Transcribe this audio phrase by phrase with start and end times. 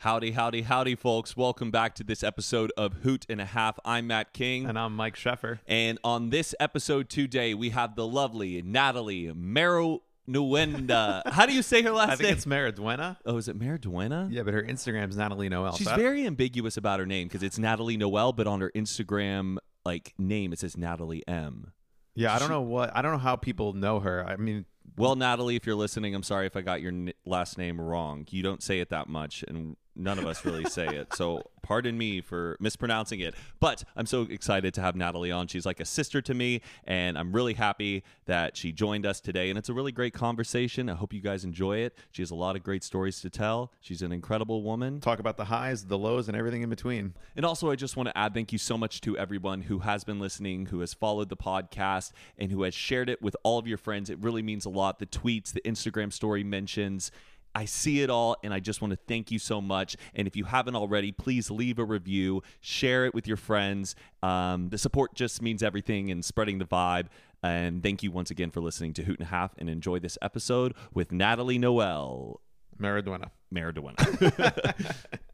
[0.00, 1.36] Howdy, howdy, howdy, folks.
[1.36, 3.78] Welcome back to this episode of Hoot and a Half.
[3.84, 4.64] I'm Matt King.
[4.64, 5.58] And I'm Mike Sheffer.
[5.66, 11.20] And on this episode today, we have the lovely Natalie Marunuenda.
[11.30, 12.12] How do you say her last name?
[12.12, 12.32] I think name?
[12.32, 13.18] it's Maraduena.
[13.26, 14.28] oh, is it Maraduena?
[14.32, 15.76] Yeah, but her Instagram's Natalie Noel.
[15.76, 19.58] She's So very ambiguous about her name because it's Natalie Noel, but on her Instagram
[19.84, 21.72] like name it says Natalie M.
[22.14, 22.90] Yeah, I don't she- know what.
[22.96, 24.26] I don't know how people know her.
[24.26, 24.64] I mean,
[24.96, 28.26] Well, Natalie, if you're listening, I'm sorry if I got your n- last name wrong.
[28.30, 31.14] You don't say it that much, and none of us really say it.
[31.14, 33.34] So, pardon me for mispronouncing it.
[33.60, 35.46] But I'm so excited to have Natalie on.
[35.46, 39.50] She's like a sister to me, and I'm really happy that she joined us today.
[39.50, 40.88] And it's a really great conversation.
[40.88, 41.96] I hope you guys enjoy it.
[42.10, 43.72] She has a lot of great stories to tell.
[43.80, 45.00] She's an incredible woman.
[45.00, 47.14] talk about the highs, the lows, and everything in between.
[47.36, 50.04] And also, I just want to add thank you so much to everyone who has
[50.04, 53.66] been listening, who has followed the podcast, and who has shared it with all of
[53.66, 54.10] your friends.
[54.10, 54.98] It really means a lot.
[54.98, 57.10] The tweets, the Instagram story mentions.
[57.54, 59.96] I see it all, and I just want to thank you so much.
[60.14, 63.94] And if you haven't already, please leave a review, share it with your friends.
[64.22, 67.06] Um, the support just means everything and spreading the vibe.
[67.42, 70.74] And thank you once again for listening to Hoot and Half and enjoy this episode
[70.92, 72.40] with Natalie Noel.
[72.78, 73.30] Maraduena.
[73.52, 74.94] Maradona.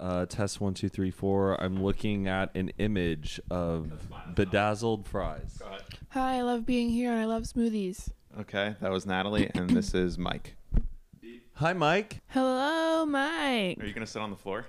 [0.00, 1.60] uh, test one, two, three, four.
[1.62, 3.92] I'm looking at an image of
[4.34, 5.60] bedazzled fries.
[6.10, 8.10] Hi, I love being here and I love smoothies.
[8.38, 10.54] Okay, that was Natalie, and this is Mike.
[11.54, 12.20] Hi, Mike.
[12.28, 13.78] Hello, Mike.
[13.80, 14.66] Are you gonna sit on the floor?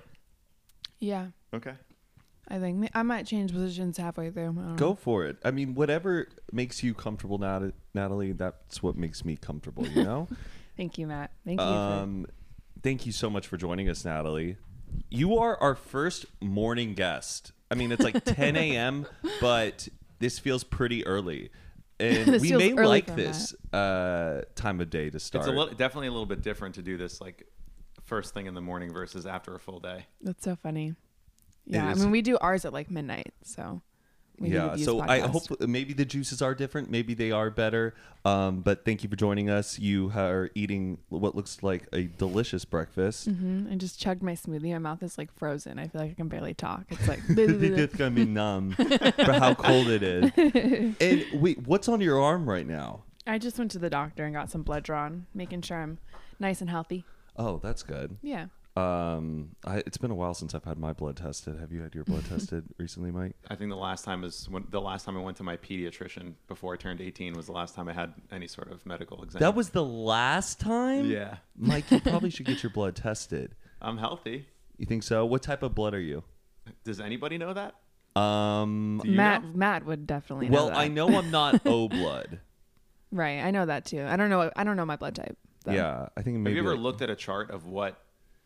[0.98, 1.74] Yeah, Okay.
[2.48, 4.42] I think I might change positions halfway through.
[4.42, 4.94] I don't Go know.
[4.96, 5.36] for it.
[5.44, 8.32] I mean, whatever makes you comfortable, Nat- Natalie.
[8.32, 9.86] That's what makes me comfortable.
[9.86, 10.28] You know.
[10.76, 11.30] Thank you, Matt.
[11.46, 11.66] Thank you.
[11.66, 12.26] um,
[12.82, 14.56] thank you so much for joining us, Natalie.
[15.08, 17.52] You are our first morning guest.
[17.70, 19.06] I mean, it's like 10 a.m.,
[19.40, 21.50] but this feels pretty early.
[22.02, 25.44] And we may like this uh, time of day to start.
[25.44, 27.46] It's a little, definitely a little bit different to do this like
[28.04, 30.06] first thing in the morning versus after a full day.
[30.20, 30.94] that's so funny.
[31.64, 33.82] Yeah, I mean, we do ours at like midnight, so
[34.42, 36.90] we yeah, so I hope maybe the juices are different.
[36.90, 37.94] Maybe they are better.
[38.24, 39.78] Um, but thank you for joining us.
[39.78, 43.26] You are eating what looks like a delicious breakfast.
[43.26, 44.72] hmm I just chugged my smoothie.
[44.72, 45.78] My mouth is like frozen.
[45.78, 46.84] I feel like I can barely talk.
[46.90, 50.30] It's like it's gonna be numb for how cold it is.
[51.00, 53.04] And wait, what's on your arm right now?
[53.26, 55.98] I just went to the doctor and got some blood drawn, making sure I'm
[56.40, 57.04] nice and healthy.
[57.36, 58.16] Oh, that's good.
[58.22, 58.46] Yeah.
[58.74, 61.58] Um, I, it's been a while since I've had my blood tested.
[61.60, 63.36] Have you had your blood tested recently, Mike?
[63.48, 66.34] I think the last time is when the last time I went to my pediatrician
[66.48, 69.40] before I turned 18 was the last time I had any sort of medical exam.
[69.40, 71.10] That was the last time.
[71.10, 71.36] yeah.
[71.56, 73.54] Mike, you probably should get your blood tested.
[73.80, 74.46] I'm healthy.
[74.78, 75.26] You think so?
[75.26, 76.24] What type of blood are you?
[76.84, 77.74] Does anybody know that?
[78.18, 79.50] Um, Matt know?
[79.54, 80.78] Matt would definitely know well, that.
[80.78, 82.40] I know I'm not O blood.
[83.10, 84.02] Right, I know that too.
[84.02, 84.50] I don't know.
[84.56, 85.36] I don't know my blood type.
[85.64, 85.72] though.
[85.72, 86.56] Yeah, I think maybe.
[86.56, 88.01] Have you ever like- looked at a chart of what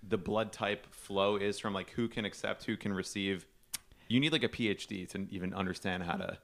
[0.09, 3.47] the blood type flow is from like who can accept, who can receive?
[4.09, 6.39] You need like a PhD to even understand how to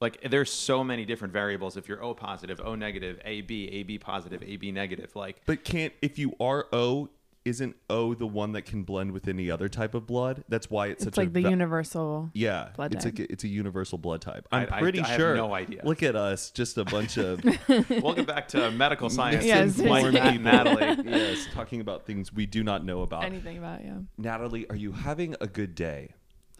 [0.00, 4.42] like there's so many different variables if you're O positive, O negative, AB, AB positive,
[4.42, 7.08] AB negative, like But can't if you are O,
[7.48, 10.44] isn't O the one that can blend with any other type of blood?
[10.48, 12.30] That's why it's, It's such like a the va- universal.
[12.34, 13.18] Yeah, blood it's type.
[13.18, 14.46] like a, it's a universal blood type.
[14.52, 15.34] I- I'm I- pretty I have sure.
[15.36, 15.80] no idea.
[15.84, 17.42] Look at us, just a bunch of
[18.02, 19.44] welcome back to medical science.
[19.44, 19.78] Yes.
[19.78, 20.44] Mike informed and.
[20.44, 21.04] Natalie.
[21.10, 23.24] yes, talking about things we do not know about.
[23.24, 23.98] Anything about yeah.
[24.16, 26.14] Natalie, are you having a good day?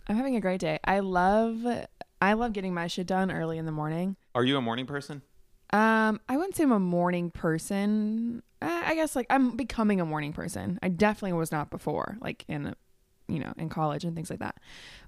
[0.08, 0.78] I'm having a great day.
[0.84, 1.64] I love
[2.20, 4.16] I love getting my shit done early in the morning.
[4.34, 5.22] Are you a morning person?
[5.72, 8.42] Um, I wouldn't say I'm a morning person.
[8.60, 10.78] I guess like I'm becoming a morning person.
[10.82, 12.74] I definitely was not before, like in,
[13.28, 14.56] you know, in college and things like that.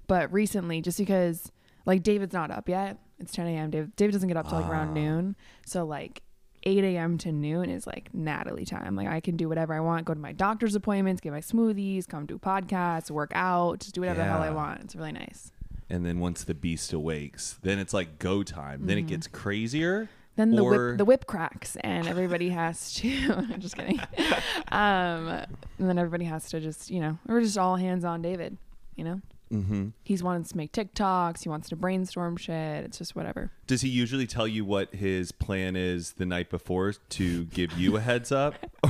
[0.07, 1.51] But recently, just because
[1.85, 3.69] like David's not up yet, it's 10 a.m.
[3.71, 5.35] David David doesn't get up till like around noon,
[5.65, 6.21] so like
[6.63, 7.17] 8 a.m.
[7.17, 8.95] to noon is like Natalie time.
[8.95, 12.07] Like I can do whatever I want, go to my doctor's appointments, get my smoothies,
[12.07, 14.53] come do podcasts, work out, just do whatever the hell I Yeah.
[14.53, 14.81] want.
[14.81, 15.51] It's really nice.
[15.89, 18.85] And then once the beast awakes, then it's like go time.
[18.85, 20.07] Then it gets crazier.
[20.41, 23.99] Then the Or- whip the whip cracks and everybody has to I'm just kidding.
[24.71, 25.47] um and
[25.89, 28.57] then everybody has to just, you know, we're just all hands on David,
[28.95, 29.21] you know?
[29.51, 29.89] Mm-hmm.
[30.03, 32.85] He's wants to make TikToks, he wants to brainstorm shit.
[32.85, 33.51] It's just whatever.
[33.67, 37.97] Does he usually tell you what his plan is the night before to give you
[37.97, 38.55] a heads up?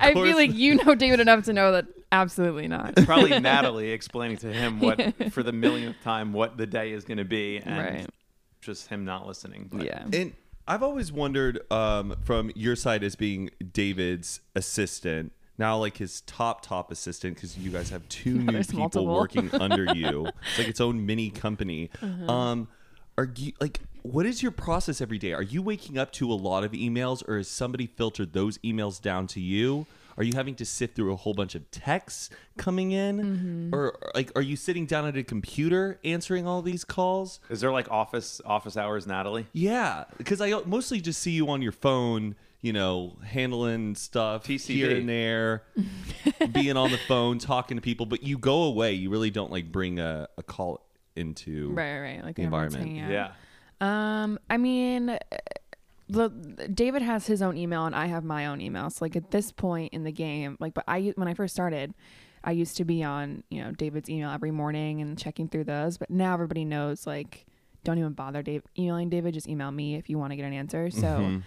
[0.00, 2.96] I feel like you know David enough to know that absolutely not.
[2.96, 7.18] Probably Natalie explaining to him what for the millionth time what the day is going
[7.18, 8.06] to be, and Right.
[8.62, 9.68] just him not listening.
[9.70, 10.02] But Yeah.
[10.14, 10.32] And
[10.68, 16.62] I've always wondered um, from your side as being David's assistant, now like his top
[16.62, 19.06] top assistant, because you guys have two new people multiple.
[19.06, 20.26] working under you.
[20.26, 21.90] It's like its own mini company.
[22.02, 22.32] Uh-huh.
[22.32, 22.68] Um,
[23.16, 23.80] are you like?
[24.02, 25.32] What is your process every day?
[25.32, 29.00] Are you waking up to a lot of emails, or has somebody filtered those emails
[29.00, 29.86] down to you?
[30.18, 33.74] Are you having to sift through a whole bunch of texts coming in, Mm-hmm.
[33.74, 37.40] or or, like are you sitting down at a computer answering all these calls?
[37.50, 39.46] Is there like office office hours, Natalie?
[39.52, 44.66] Yeah, because I mostly just see you on your phone, you know, handling stuff TCB.
[44.74, 45.62] here and there,
[46.52, 48.06] being on the phone, talking to people.
[48.06, 48.94] But you go away.
[48.94, 52.16] You really don't like bring a, a call into Right, right.
[52.16, 52.24] right.
[52.24, 52.84] Like The environment.
[52.84, 53.10] hanging.
[53.10, 53.32] Yeah.
[53.80, 55.18] Um, I mean, uh,
[56.08, 56.28] the
[56.72, 58.90] David has his own email and I have my own email.
[58.90, 61.94] So like at this point in the game, like, but I when I first started,
[62.44, 65.98] I used to be on you know David's email every morning and checking through those.
[65.98, 67.46] But now everybody knows like,
[67.84, 69.34] don't even bother Dave emailing David.
[69.34, 70.90] Just email me if you want to get an answer.
[70.90, 71.00] So.
[71.06, 71.42] Mhm.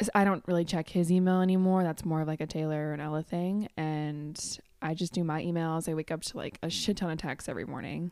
[0.00, 1.82] s- I don't really check his email anymore.
[1.82, 3.68] That's more of like a Taylor or an Ella thing.
[3.78, 4.38] And
[4.82, 5.88] I just do my emails.
[5.88, 8.10] I wake up to like a shit ton of texts every morning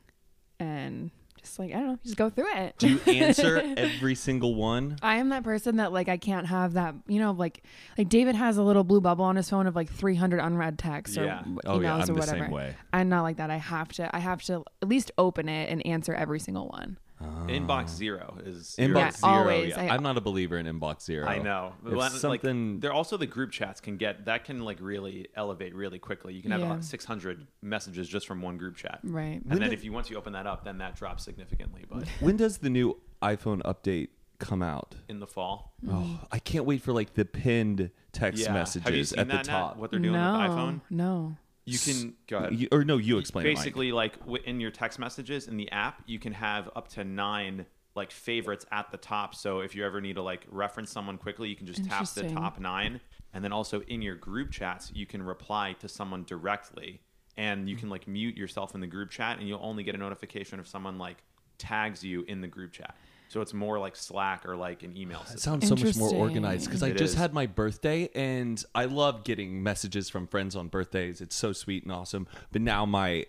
[0.58, 1.10] and
[1.44, 2.74] just like, I don't know, just go through it.
[2.78, 4.96] Do you answer every single one?
[5.02, 7.62] I am that person that like I can't have that you know like
[7.96, 11.16] like David has a little blue bubble on his phone of like 300 unread texts
[11.16, 11.38] or Yeah.
[11.38, 12.44] w- Oh yeah, emails I'm or the whatever.
[12.44, 12.76] same way.
[12.92, 13.50] I'm not like that.
[13.50, 16.98] I have to I have to at least open it and answer every single one.
[17.22, 17.86] Inbox ah.
[17.86, 19.32] zero is Inbox Yeah, zero.
[19.32, 19.68] always.
[19.70, 19.82] yeah.
[19.82, 21.26] I- I'm not a believer in inbox zero.
[21.26, 21.72] I know.
[21.86, 22.30] If Well, something-
[22.74, 26.34] like, they're also the group chats can get that can like really elevate really quickly.
[26.34, 26.66] You can have Yeah.
[26.66, 29.00] about 600 messages just from one group chat.
[29.04, 29.34] Right.
[29.40, 31.84] And When then did- if you once you open that up, then that drops significantly.
[31.88, 34.08] But When does the new iPhone update
[34.38, 34.96] come out?
[35.08, 35.90] in the fall, mm.
[35.92, 38.52] Oh, I can't wait for like the pinned text yeah.
[38.52, 39.52] messages have you seen at the that, Nat?
[39.52, 39.76] top.
[39.76, 40.80] What they're doing no, with iPhone?
[40.90, 41.36] No.
[41.66, 42.54] You can go ahead.
[42.56, 43.46] You- or no, you explain.
[43.46, 44.14] it, basically like
[44.44, 48.66] in your text messages in the app you can have up to nine like favorites
[48.72, 49.34] at the top.
[49.34, 52.22] So if you ever need to like reference someone quickly you can just tap the
[52.34, 53.00] top nine.
[53.32, 57.00] And then also in your group chats you can reply to someone directly.
[57.36, 59.98] And you can like mute yourself in the group chat and you'll only get a
[59.98, 61.18] notification if someone like
[61.56, 62.96] tags you in the group chat
[63.34, 66.08] so it's more like slack or like an email It system sounds so much more
[66.08, 66.20] Interesting.
[66.20, 67.18] organized because I It just is.
[67.18, 71.20] had my birthday and I love getting messages from friends on birthdays.
[71.20, 72.28] It's so sweet and awesome.
[72.52, 73.26] But now my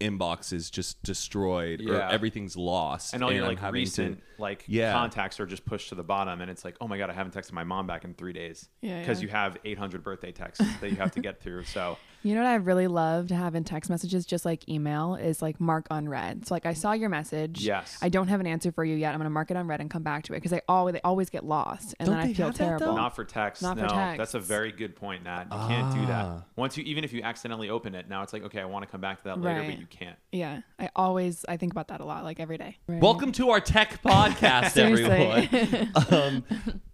[0.00, 2.08] inbox is just destroyed or Yeah.
[2.08, 3.14] everything's lost.
[3.14, 4.92] and all your I'm like having to- recent like Yeah.
[4.92, 7.34] contacts are just pushed to the bottom and it's like oh my god i haven't
[7.34, 9.26] texted my mom back in three days Yeah, because yeah.
[9.26, 12.48] you have 800 birthday texts that you have to get through so You know what
[12.50, 16.46] I really love to have in text messages, just like email, is like mark unread.
[16.48, 17.64] So like I saw your message.
[17.64, 17.96] Yes.
[18.02, 19.12] I don't have an answer for you yet.
[19.14, 21.30] I'm gonna mark it unread and come back to it because they always they always
[21.30, 22.78] get lost, and Don't then they I feel have that, though?
[22.78, 22.96] terrible.
[22.96, 24.18] not for text Not for text.
[24.18, 26.42] that's a very good point nat you can't do that Ah.
[26.56, 28.90] once you even if you accidentally open it now it's like okay i want to
[28.90, 29.70] come back to that later Right.
[29.70, 32.76] but you can't yeah, I always I think about that a lot, like every day.
[32.86, 33.00] Right.
[33.00, 35.92] Welcome to our tech podcast, everyone.
[36.12, 36.44] um,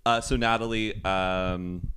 [0.07, 1.89] uh, so Natalie, um,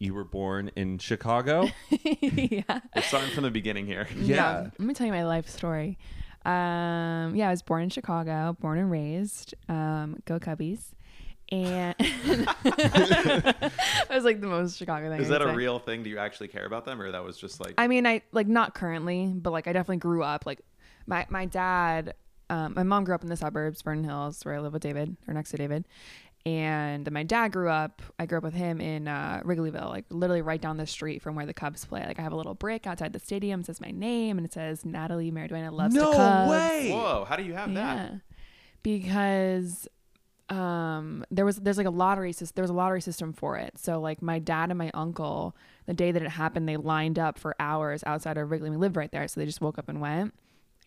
[0.00, 1.68] you were born in Chicago.
[1.90, 2.80] yeah.
[2.96, 4.70] we're starting from the beginning here Yeah.
[4.78, 5.98] Let me tell you my life story.
[6.44, 9.54] Um, yeah, I was born in Chicago, born and raised.
[9.68, 10.94] Um, go Cubbies.
[11.52, 13.72] And that
[14.08, 15.20] was like the most Chicago thing.
[15.20, 15.54] is that a say.
[15.54, 18.06] real thing do you actually care about them or that was just like I mean,
[18.06, 20.46] I like not currently, but like I definitely grew up.
[20.46, 20.60] Like
[21.06, 22.14] my my dad,
[22.48, 25.16] um, my mom grew up in the suburbs, Vernon Hills, where I live with David,
[25.26, 25.86] or next to David,
[26.46, 28.00] and my dad grew up.
[28.18, 31.34] I grew up with him in uh, Wrigleyville, like literally right down the street from
[31.34, 32.04] where the Cubs play.
[32.06, 34.84] Like I have a little brick outside the stadium, says my name, and it says
[34.84, 36.50] Natalie Mariduena loves no the Cubs.
[36.50, 36.90] way.
[36.92, 38.14] whoa how do you have that
[38.82, 39.86] because
[40.48, 43.78] um there was there's like a lottery system there was a lottery system for it
[43.78, 45.54] so like my dad and my uncle
[45.86, 48.96] the day that it happened they lined up for hours outside of wrigley we lived
[48.96, 50.34] right there so they just woke up and went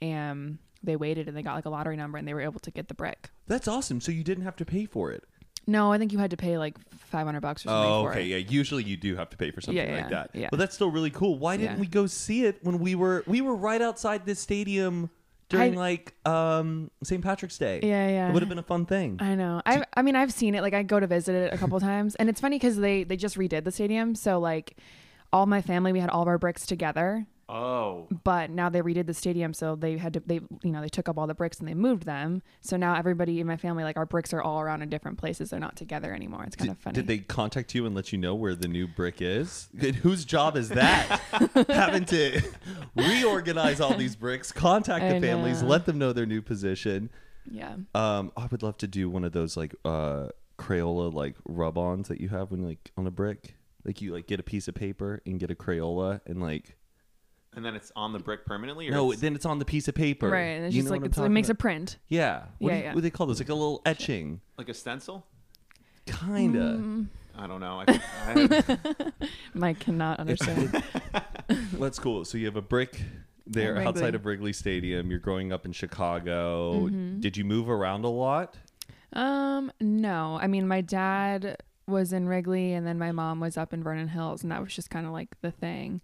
[0.02, 2.72] and they waited and they got like a lottery number and they were able to
[2.72, 4.02] get the brick That's awesome.
[4.02, 5.24] So you didn't have to pay for it.
[5.68, 8.24] No i think you had to pay like 500 bucks or something Oh, for okay.
[8.24, 8.52] it Yeah.
[8.52, 10.30] Usually you do have to pay for something Yeah, like yeah, that.
[10.34, 10.48] yeah.
[10.50, 11.38] But that's still really cool.
[11.38, 11.82] Why didn't Yeah.
[11.82, 15.12] we go see it when we were we were right outside this stadium
[15.50, 17.22] during I- like um St.
[17.24, 17.82] Patrick's Day?
[17.84, 18.30] Yeah, yeah.
[18.30, 19.18] It would have been a fun thing.
[19.20, 19.62] I know.
[19.66, 20.62] I I mean I've seen it.
[20.64, 23.16] Like I go to visit it a couple times, and it's funny because they they
[23.16, 24.16] just redid the stadium.
[24.16, 24.76] So like,
[25.32, 29.06] all my family we had all of our bricks together, oh but now they redid
[29.06, 31.60] the stadium so they had to they you know they took up all the bricks
[31.60, 34.62] and they moved them so now everybody in my family like our bricks are all
[34.62, 37.76] around in different places they're not together anymore it's kind of funny Did they contact
[37.76, 39.68] you and let you know where the new brick is?
[39.78, 41.20] Good- Whose job is that?
[41.70, 42.42] Having to
[42.96, 45.68] reorganize all these bricks, contact the families, know.
[45.70, 47.10] let them know their new position.
[47.50, 52.08] yeah Um, I would love to do one of those like uh Crayola like rub-ons
[52.08, 53.56] that you have when like on a brick.
[53.84, 56.78] Like you like get a piece of paper and get a Crayola and like
[57.56, 59.88] and then it's on the brick permanently or no, it's- then it's on the piece
[59.88, 60.30] of paper.
[60.30, 61.98] right and it's You just know like what I'm it's, it talking makes a print
[62.10, 62.44] yeah.
[62.60, 62.90] What, Yeah, do you, yeah.
[62.90, 63.40] what do they call those?
[63.40, 65.26] Like a little etching, like a stencil
[66.06, 66.60] kinda.
[66.82, 67.08] Mm.
[67.38, 69.08] i don't know I, I,
[69.54, 70.84] mike cannot understand
[71.74, 72.24] That's cool.
[72.26, 73.02] So you have a brick
[73.46, 75.10] there outside of Wrigley Stadium.
[75.12, 76.86] You're growing up in Chicago.
[76.88, 77.20] Mm-hmm.
[77.20, 78.56] Did you move around a lot?
[79.16, 83.72] um no i mean my dad was in Wrigley and then my mom was up
[83.74, 86.02] in Vernon Hills and that was just kind of like the thing.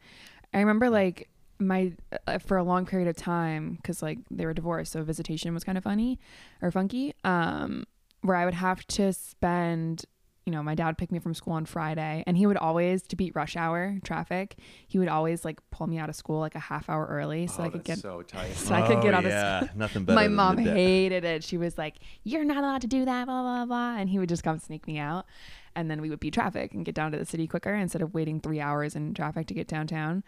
[0.54, 1.30] I remember like
[1.60, 1.92] my
[2.28, 5.64] uh, for a long period of time cuz like they were divorced so visitation was
[5.64, 6.20] kind of funny
[6.62, 7.84] or funky um
[8.22, 10.06] where I would have to spend
[10.46, 13.16] you know, my dad picked me from school on Friday and he would always to
[13.16, 14.56] beat rush hour traffic,
[14.88, 17.62] he would always like pull me out of school like a half hour early so
[17.62, 18.54] oh, I could get so tight.
[18.56, 20.16] so I could get Oh, on the yeah, nothing better.
[20.16, 21.44] my mom hated it.
[21.44, 23.96] She was like, "You're not allowed to do that." Blah blah blah.
[23.98, 25.28] And he would just come sneak me out,
[25.76, 28.16] and then we would beat traffic and get down to the city quicker instead of
[28.16, 30.24] waiting three hours in traffic to get downtown.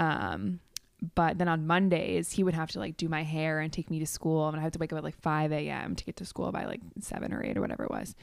[0.00, 0.58] Um,
[1.14, 3.98] but then on Mondays, he would have to like do my hair and take me
[3.98, 5.96] to school, and I had to wake up at like 5 a.m.
[5.96, 8.14] to get to school by like seven or eight or whatever it was.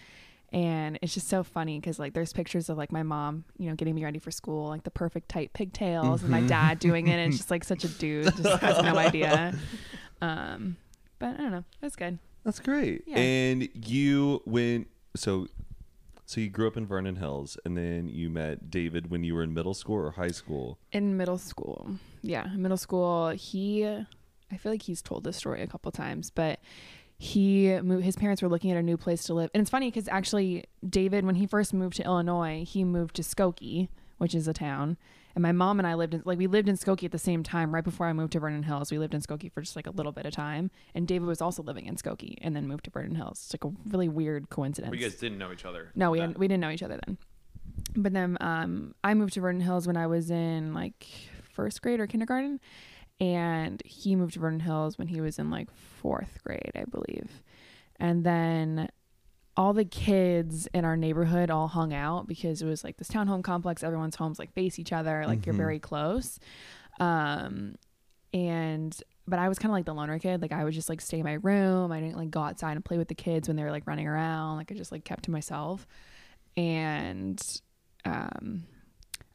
[0.54, 3.76] And it's just so funny because like there's pictures of like my mom, you know,
[3.76, 7.14] getting me ready for school, like the perfect tight pigtails, and my dad doing it.
[7.14, 9.54] And it's just like such a dude, just has no idea.
[10.22, 10.78] Um,
[11.20, 12.20] but I don't know, that's good.
[12.46, 13.04] That's great.
[13.06, 13.18] Yeah.
[13.18, 15.48] And you went so
[16.28, 19.44] so you grew up in Vernon Hills and then you met David when you were
[19.44, 20.78] in middle school or high school.
[20.92, 21.92] In middle school,
[22.22, 26.60] yeah, middle school, he, I feel like he's told this story a couple times, but
[27.18, 28.04] he moved.
[28.04, 30.66] His parents were looking at a new place to live, and it's funny because actually,
[30.88, 34.98] David, when he first moved to Illinois, he moved to Skokie, which is a town,
[35.38, 37.44] and my mom and I lived in like we lived in Skokie at the same
[37.44, 37.72] time.
[37.72, 39.92] Right before I moved to Vernon Hills, we lived in Skokie for just like a
[39.92, 42.90] little bit of time, and David was also living in Skokie and then moved to
[42.90, 43.44] Vernon Hills.
[43.44, 44.96] It's like a really weird coincidence.
[44.96, 45.92] You guys didn't know each other.
[45.94, 47.20] No, we hadn't, we didn't know each other then.
[47.96, 51.06] But then um, I moved to Vernon Hills when I was in like
[51.54, 52.60] first grade or kindergarten,
[53.20, 55.70] and he moved to Vernon Hills when he was in like
[56.02, 57.44] fourth grade, I believe.
[58.00, 58.90] And then
[59.58, 63.44] all the kids in our neighborhood all hung out because it was like this townhome
[63.44, 63.84] complex.
[63.84, 65.58] Everyone's homes like face each other, like you're Mhm.
[65.58, 66.40] very close.
[67.00, 67.76] Um,
[68.34, 68.98] and
[69.28, 70.42] but I was kind of like the loner kid.
[70.42, 71.92] Like I would just like stay in my room.
[71.92, 74.08] I didn't like go outside and play with the kids when they were like running
[74.08, 74.58] around.
[74.58, 75.86] Like I just like kept to myself.
[76.56, 77.42] And
[78.06, 78.64] um,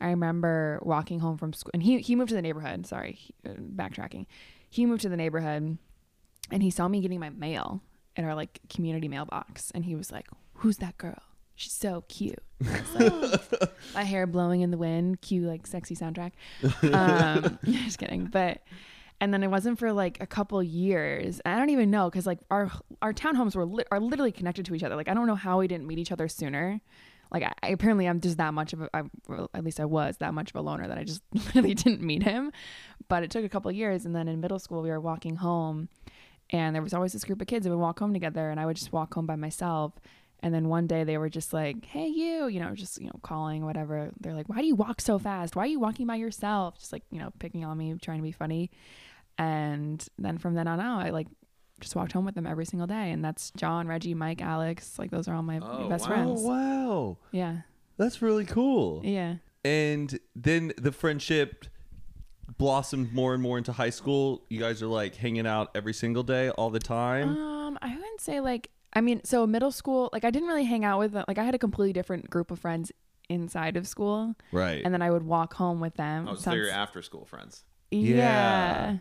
[0.01, 2.87] I remember walking home from school, and he he moved to the neighborhood.
[2.87, 4.27] Sorry, uh, backtracking.
[4.71, 5.79] He moved to the neighborhood,
[6.51, 7.83] and he saw me getting my mail
[8.17, 11.23] in our like community mailbox, and he was like, "Who's that girl?
[11.55, 12.43] She's so cute."
[12.95, 13.13] Like,
[13.95, 16.33] my hair blowing in the wind, cue like sexy soundtrack.
[16.93, 18.63] Um, just kidding, but.
[19.21, 21.41] And then it wasn't for like a couple years.
[21.47, 24.75] I don't even know because like our our townhomes were li- are literally connected to
[24.75, 24.97] each other.
[24.97, 26.81] Like I don't know how we didn't meet each other sooner.
[27.31, 29.85] Like I, I apparently I'm just that much of a I, well, at least I
[29.85, 31.23] was that much of a loner that I just
[31.55, 32.51] really didn't meet him.
[33.09, 35.89] But it took a couple years, and then in middle school we were walking home,
[36.53, 38.67] and there was always this group of kids that would walk home together, and I
[38.67, 39.93] would just walk home by myself.
[40.45, 43.19] And then one day they were just like, "Hey, you," you know, just you know,
[43.23, 44.11] calling whatever.
[44.21, 45.55] They're like, "Why do you walk so fast?
[45.57, 48.23] Why are you walking by yourself?" Just like you know, picking on me, trying to
[48.25, 48.71] be funny.
[49.39, 51.29] And then from then on out, I like
[51.81, 54.99] just walked home with them every single day, and that's John, Reggie, Mike, Alex.
[54.99, 56.09] Like those are all my Oh, best wow.
[56.09, 56.41] friends.
[56.45, 57.19] Oh wow.
[57.31, 57.57] Yeah,
[57.97, 59.01] That's really cool.
[59.05, 59.37] yeah.
[59.65, 61.67] And then the friendship
[62.59, 64.43] blossomed more and more into high school.
[64.49, 67.37] You guys are like hanging out every single day all the time.
[67.37, 68.71] Um, I wouldn't say like.
[68.95, 71.55] I mean, so middle school, like I didn't really hang out with like I had
[71.55, 72.93] a completely different group of friends
[73.31, 74.83] inside of school, right.
[74.85, 76.29] and then I would walk home with them.
[76.29, 77.65] Oh, so they're your after school friends.
[77.91, 78.17] Yeah.
[78.17, 78.97] Yeah.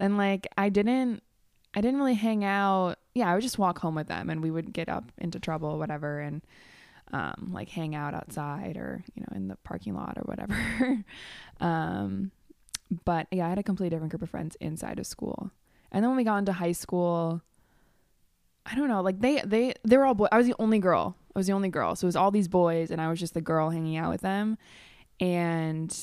[0.00, 1.22] And like I didn't
[1.74, 2.98] I didn't really hang out.
[3.14, 5.70] Yeah, I would just walk home with them and we would get up into trouble
[5.70, 6.42] or whatever and
[7.12, 11.04] um like hang out outside or, you know, in the parking lot or whatever.
[11.60, 12.30] um
[13.04, 15.50] but yeah, I had a completely different group of friends inside of school.
[15.92, 17.42] And then when we got into high school,
[18.64, 20.28] I don't know, like they they they were all boys.
[20.32, 21.16] I was the only girl.
[21.34, 21.94] I was the only girl.
[21.96, 24.22] So it was all these boys and I was just the girl hanging out with
[24.22, 24.58] them.
[25.20, 25.96] And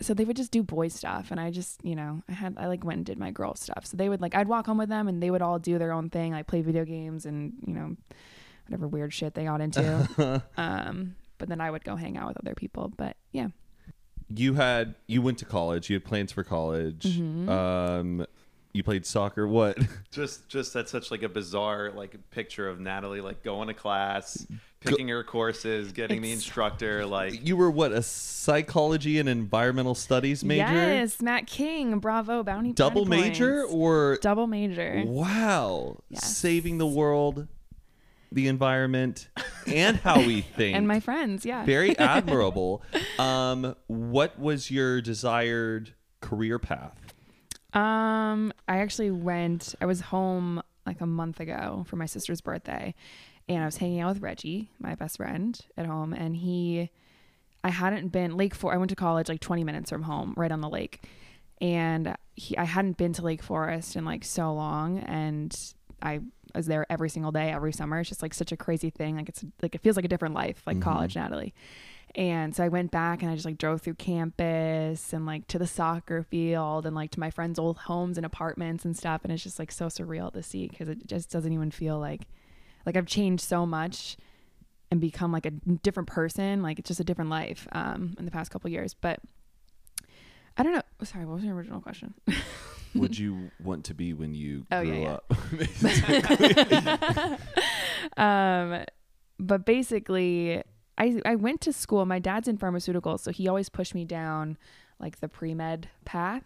[0.00, 2.66] so they would just do boy stuff and i just you know i had i
[2.66, 4.88] like went and did my girl stuff so they would like i'd walk home with
[4.88, 7.72] them and they would all do their own thing like play video games and you
[7.72, 7.96] know
[8.66, 12.36] whatever weird shit they got into um but then i would go hang out with
[12.38, 13.48] other people but yeah
[14.28, 15.90] you had you went to college.
[15.90, 17.02] You had plans for college.
[17.04, 17.48] Mhm.
[17.48, 18.26] Um,
[18.72, 19.46] you played soccer.
[19.46, 19.78] What?
[20.10, 24.46] Just, just that's such like a bizarre like picture of Natalie like going to class,
[24.80, 27.04] picking her courses, getting the instructor.
[27.06, 30.62] Like, you were what a psychology and environmental studies major.
[30.72, 33.74] yes matt king bravo bounty Double brownie major points.
[33.74, 36.36] or double major wow, Yes.
[36.36, 37.46] saving the world,
[38.32, 39.28] the environment,
[39.66, 40.76] and how we think.
[40.76, 42.82] and my friends yeah very admirable.
[43.18, 46.98] Um, what was your desired career path?
[47.72, 49.74] Um, I actually went.
[49.80, 52.94] I was home like a month ago for my sister's birthday,
[53.48, 56.90] and I was hanging out with Reggie, my best friend, at home, and he.
[57.64, 58.74] I hadn't been Lake Forest.
[58.74, 61.04] I went to college like 20 minutes from home, right on the lake,
[61.60, 62.56] and he.
[62.56, 65.56] I hadn't been to Lake Forest in like so long, and
[66.02, 66.20] I
[66.54, 68.00] was there every single day, every summer.
[68.00, 69.16] It's just like such a crazy thing.
[69.16, 71.54] Like it's like it feels like a different life, like college, Natalie.
[72.16, 75.58] And so I went back and I just like drove through campus and like to
[75.58, 79.22] the soccer field and like to my friends' old homes and apartments and stuff.
[79.24, 82.28] And it's just like so surreal to see because it just doesn't even feel like
[82.86, 84.16] like I've changed so much
[84.90, 86.62] and become like a different person.
[86.62, 88.94] Like it's just a different life um, in the past couple years.
[88.94, 89.18] But
[90.56, 90.82] I don't know.
[91.02, 92.14] Sorry, what was your original question?
[92.94, 95.32] Would you want to be when you Oh, grew yeah, up?
[98.16, 98.84] um,
[99.38, 100.62] but basically,
[100.98, 102.04] I I went to school.
[102.06, 104.56] My dad's in pharmaceuticals, so he always pushed me down
[105.00, 106.44] like the pre med path.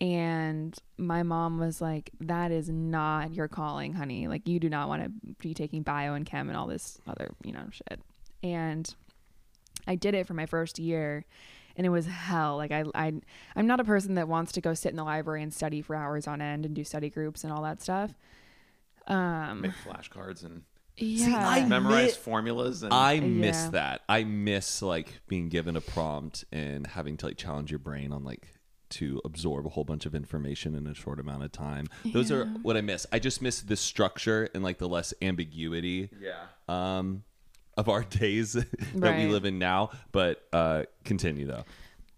[0.00, 4.26] And my mom was like, "That is not your calling, honey.
[4.28, 5.10] Like you do not want to
[5.40, 8.00] be taking bio and chem and all this other you know shit."
[8.42, 8.92] And
[9.86, 11.24] I did it for my first year.
[11.80, 12.58] And it was hell.
[12.58, 13.14] Like I, I,
[13.56, 15.96] I'm not a person that wants to go sit in the library and study for
[15.96, 18.12] hours on end and do study groups and all that stuff.
[19.06, 20.64] Um, Make flashcards and
[20.98, 21.48] yeah.
[21.48, 22.82] I memorize mi- formulas.
[22.82, 23.70] And I miss Yeah.
[23.70, 24.02] that.
[24.10, 28.24] I miss like being given a prompt and having to like challenge your brain on
[28.24, 28.46] like
[28.90, 31.86] to absorb a whole bunch of information in a short amount of time.
[32.04, 33.06] Those are what I miss.
[33.10, 36.42] I just miss the structure and like the less ambiguity yeah.
[36.68, 37.22] um
[37.80, 38.52] of our days
[38.94, 39.90] that we live in now.
[40.12, 41.64] But uh continue though.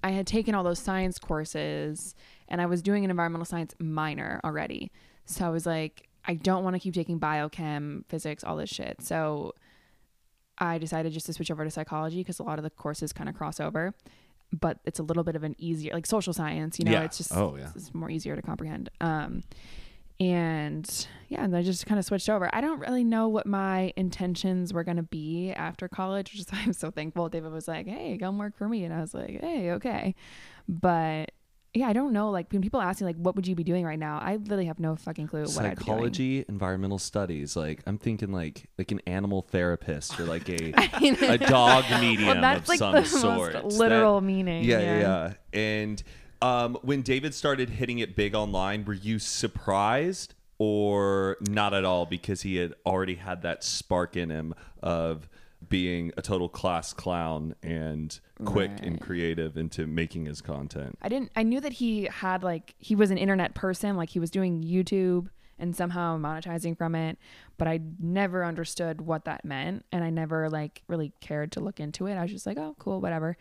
[0.04, 2.14] I had taken all those science courses
[2.49, 4.90] and I was doing an environmental science minor already.
[5.26, 9.00] So I was like, I don't want to keep taking biochem, physics, all this shit.
[9.00, 9.54] So
[10.59, 13.28] I decided just to switch over to psychology because a lot of the courses kind
[13.28, 13.95] of cross over.
[14.52, 17.04] But it's a little bit of an easier, like social science, you know, Yeah.
[17.04, 17.71] it's just Oh, yeah.
[17.75, 18.90] it's more easier to comprehend.
[19.00, 19.42] Um,
[20.21, 22.49] and yeah, and I just kind of switched over.
[22.52, 26.47] I don't really know what my intentions were going to be after college, which is
[26.52, 27.28] why I'm so thankful.
[27.28, 30.14] David was like, "Hey, come work for me," and I was like, "Hey, okay,"
[30.69, 31.33] but
[31.75, 32.31] yeah, I don't know.
[32.31, 34.66] Like when people ask me, like, "What would you be doing right now?" I literally
[34.66, 35.97] have no fucking clue what I'd be doing.
[35.97, 37.57] Psychology, environmental studies.
[37.57, 42.57] Like I'm thinking like like an animal therapist or like a a dog medium well,
[42.57, 43.64] of like some sort.
[43.64, 44.64] literal That- meaning.
[44.64, 45.33] yeah, yeah, yeah.
[45.59, 46.02] And
[46.43, 52.05] um, when David started hitting it big online, were you surprised or not at all
[52.05, 55.28] because he had already had that spark in him of
[55.69, 60.99] being a total class clown and quick and creative into making his content?
[61.00, 61.31] I didn't.
[61.37, 64.63] I knew that he had like he was an internet person, like he was doing
[64.63, 65.28] YouTube
[65.61, 67.19] and somehow monetizing from it,
[67.57, 71.78] but I never understood what that meant, and I never like really cared to look
[71.78, 72.17] into it.
[72.17, 73.37] I was just like, oh, cool, whatever.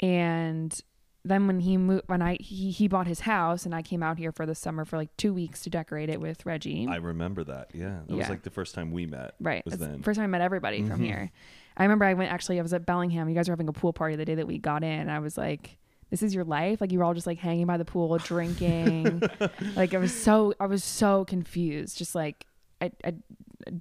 [0.00, 0.78] And
[1.24, 4.18] then when he moved, when I he he bought his house, and I came out
[4.18, 6.86] here for the summer for like two weeks to decorate it with Reggie.
[6.88, 7.70] I remember that.
[7.72, 9.34] Yeah, that was like the first time we met.
[9.40, 9.64] Right.
[9.64, 10.02] Was the then.
[10.02, 11.04] first time I met everybody from mm-hmm.
[11.04, 11.32] here.
[11.76, 13.28] I remember I went actually I was at Bellingham.
[13.28, 15.00] You guys were having a pool party the day that we got in.
[15.00, 15.78] And I was like,
[16.10, 16.80] This is your life?
[16.80, 19.22] Like you were all just like hanging by the pool, drinking.
[19.76, 21.96] like I was so I was so confused.
[21.96, 22.46] Just like
[22.82, 23.14] I, I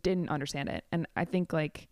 [0.02, 0.86] didn't understand it.
[0.94, 1.90] And I think like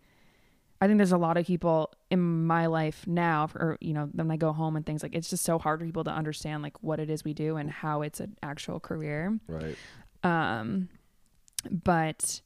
[0.81, 4.31] I think there's a lot of people in my life now, or you know, when
[4.31, 6.81] I go home and things like it's just so hard for people to understand like
[6.81, 9.39] what it is we do and how it's an actual career.
[9.47, 9.75] right.
[10.23, 10.89] Um,
[11.69, 12.41] but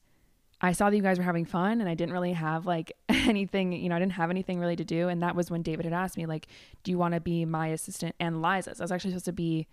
[0.60, 3.72] I saw that you guys were having fun and I didn't really have like anything,
[3.72, 5.08] you know, I didn't have anything really to do.
[5.08, 6.46] And that was when David had asked me, like,
[6.82, 8.80] do you want to be my assistant and Liza's?
[8.80, 9.66] I was actually supposed to be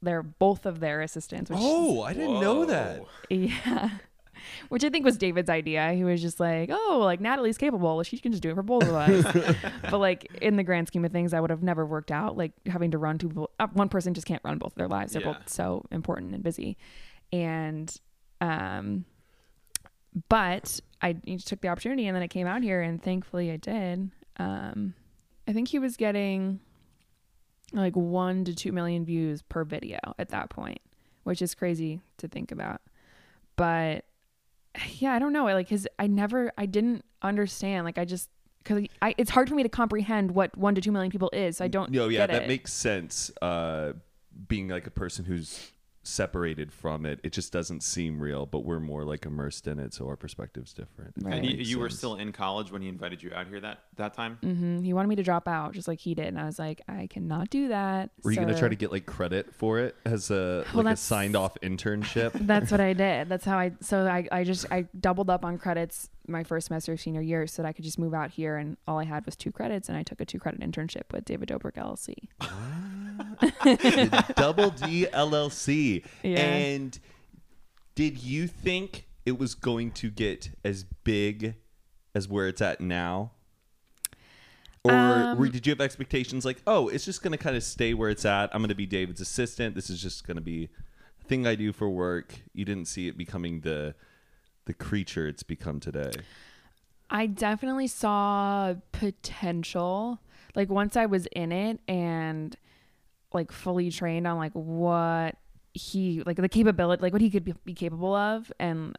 [0.00, 1.50] their both of their assistants.
[1.50, 3.02] Which Oh, I didn't know that.
[3.30, 3.90] Yeah.
[4.68, 5.92] Which I think was David's idea.
[5.92, 8.02] He was just like, oh, like Natalie's capable.
[8.02, 9.56] She can just do it for both of us.
[9.90, 12.36] but like in the grand scheme of things, I would have never worked out.
[12.36, 14.88] Like having to run two people, uh, one person just can't run both of their
[14.88, 15.12] lives.
[15.12, 15.32] They're Yeah.
[15.34, 16.76] both so important and busy.
[17.32, 17.94] And,
[18.40, 19.04] um,
[20.28, 21.12] but I
[21.44, 24.10] took the opportunity and then I came out here and thankfully I did.
[24.38, 24.94] Um,
[25.46, 26.60] I think he was getting
[27.72, 30.80] like one to two million views per video at that point,
[31.24, 32.80] which is crazy to think about.
[33.56, 34.04] But
[34.98, 35.44] yeah, I don't know.
[35.44, 37.84] Like, cause I never, I didn't understand.
[37.84, 38.28] Like, I just,
[38.64, 41.58] cause I, it's hard for me to comprehend what one to two million people is.
[41.58, 41.90] So I don't.
[41.90, 42.48] No, yeah, that it.
[42.48, 43.30] makes sense.
[43.40, 43.92] Uh,
[44.46, 45.72] being like a person who's
[46.08, 48.46] separated from it, it just doesn't seem real.
[48.46, 51.14] But we're more like immersed in it, so our perspective's different.
[51.22, 51.34] Right.
[51.34, 54.14] And you, you were still in college when he invited you out here that that
[54.14, 54.38] time.
[54.42, 56.80] hmm He wanted me to drop out just like he did, and I was like,
[56.88, 58.10] I cannot do that.
[58.22, 60.96] Were you gonna try to get like credit for it as a Well, like a
[60.96, 62.32] signed off internship?
[62.40, 63.28] That's what I did.
[63.28, 63.72] That's how I.
[63.80, 67.46] So I, I just I doubled up on credits my first semester of senior year
[67.46, 69.88] so that I could just move out here, and all I had was two credits,
[69.88, 72.28] and I took a two credit internship with David Dobrik LLC.
[74.34, 76.04] Double D LLC.
[76.22, 76.38] Yeah.
[76.38, 76.98] And
[77.94, 81.54] did you think it was going to get as big
[82.14, 83.32] as where it's at now?
[84.84, 87.62] Or Um, were, did you have expectations like, oh, it's just going to kind of
[87.62, 88.54] stay where it's at?
[88.54, 89.74] I'm going to be David's assistant.
[89.74, 90.68] This is just going to be
[91.20, 92.34] a thing I do for work.
[92.54, 93.94] You didn't see it becoming the
[94.68, 96.12] the creature it's become today?
[97.10, 100.20] I definitely saw potential.
[100.54, 102.56] Like once I was in it and
[103.32, 105.36] like fully trained on like what
[105.74, 108.96] he like the capability like what he could be, be capable of and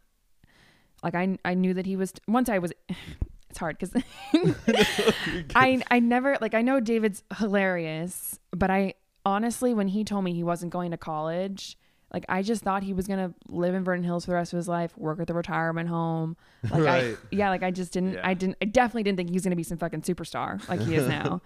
[1.03, 2.71] like I I knew that he was once I was
[3.49, 3.91] it's hard cuz
[5.55, 8.93] I I never like I know David's hilarious, but I
[9.25, 11.77] honestly when he told me he wasn't going to college,
[12.13, 14.57] like I just thought he was gonna live in Vernon Hills for the rest of
[14.57, 16.35] his life, work at the retirement home.
[16.71, 17.17] Like I Right.
[17.31, 18.21] yeah, like I just didn't Yeah.
[18.27, 20.95] I didn't I definitely didn't think he was gonna be some fucking superstar like he
[20.95, 21.41] is now.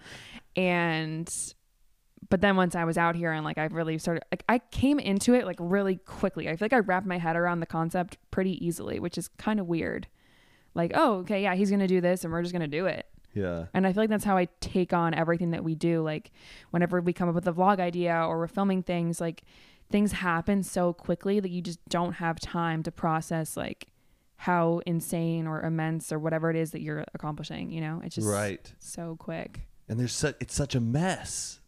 [0.56, 1.28] and
[2.30, 4.98] but then once I was out here and like I really started like I came
[4.98, 6.48] into it like really quickly.
[6.48, 9.60] I feel like I wrapped my head around the concept pretty easily, which is kind
[9.60, 10.06] of weird.
[10.74, 13.06] Like, oh, okay, yeah, he's gonna do this and we're just gonna do it.
[13.34, 13.66] Yeah.
[13.74, 16.02] And I feel like that's how I take on everything that we do.
[16.02, 16.30] Like
[16.70, 19.42] whenever we come up with a vlog idea or we're filming things, like
[19.94, 23.86] things happen so quickly that you just don't have time to process like
[24.38, 28.00] how insane or immense or whatever it is that you're accomplishing, you know?
[28.02, 28.72] It's just Right.
[28.80, 29.60] so quick.
[29.88, 31.60] And there's such it's such a mess.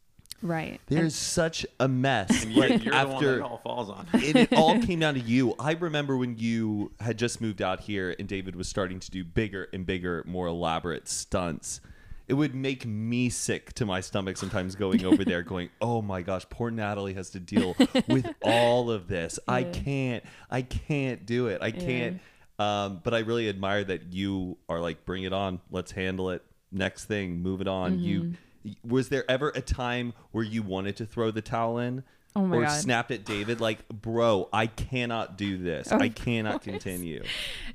[0.43, 0.81] Right.
[0.89, 2.43] There's such a mess.
[2.43, 4.09] And you're, like you're the one that after it all falls on.
[4.15, 5.55] it, it all came down to you.
[5.61, 9.23] I remember when you had just moved out here and David was starting to do
[9.23, 11.81] bigger and bigger, more elaborate stunts.
[12.29, 16.23] It would make me sick to my stomach sometimes going over there, going, "Oh my
[16.23, 17.77] gosh, poor Natalie has to deal
[18.09, 19.39] with all of this.
[19.47, 21.63] I can't, I can't do it.
[21.63, 22.21] I can't."
[22.59, 25.61] Um, but I really admire that you are like, "Bring it on.
[25.71, 26.43] Let's handle it.
[26.73, 28.91] Next thing, move it on." You Mm-hmm.
[28.91, 32.03] was there ever a time where you wanted to throw the towel in?
[32.37, 32.81] Oh my or God.
[32.81, 35.91] snapped at David like, bro, I cannot do this.
[35.91, 37.25] I cannot continue.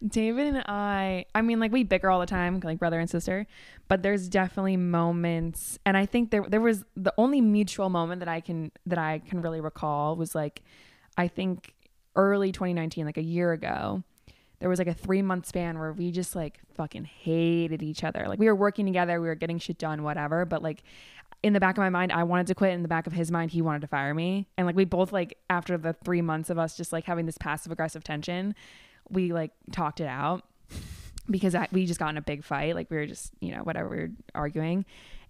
[0.08, 3.48] David and I, I mean, like we bicker all the time, like brother and sister,
[3.88, 8.28] but there's definitely moments, and I think there there was the only mutual moment that
[8.28, 10.62] I can that I can really recall was like,
[11.18, 11.74] I think
[12.16, 14.04] early 2019, like a year ago,
[14.60, 18.26] there was like a three month span where we just like fucking hated each other.
[18.28, 20.84] Like we were working together, we were getting shit done, whatever, but like.
[21.44, 22.74] In the back of my mind, I wanted to quit.
[22.74, 24.48] In the back of his mind, he wanted to fire me.
[24.58, 27.38] And like we both like after the three months of us just like having this
[27.38, 28.54] passive aggressive tension,
[29.10, 30.46] we like talked it out
[31.30, 32.76] because I, we just got in a big fight.
[32.76, 34.86] Like we were just, you know, whatever we were arguing.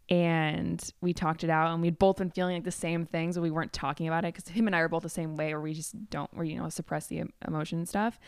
[0.10, 3.43] And we talked it out and we'd both been feeling like the same things, but
[3.43, 5.62] we weren't talking about it because him and I are both the same way where
[5.62, 8.19] we just don't, where, you know, suppress the emotion stuff.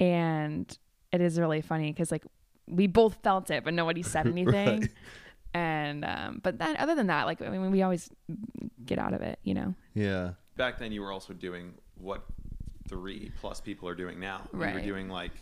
[0.00, 0.76] And
[1.12, 2.24] it is really funny because like
[2.66, 4.80] we both felt it, but nobody said anything.
[4.80, 4.90] Right.
[5.52, 8.08] And, um, but then other than that, like, I mean, we always
[8.84, 9.74] get out of it, you know?
[9.94, 10.32] Yeah.
[10.56, 12.22] Back then, you were also doing what
[12.88, 14.42] three plus people are doing now.
[14.52, 14.70] Right.
[14.70, 15.32] You were doing like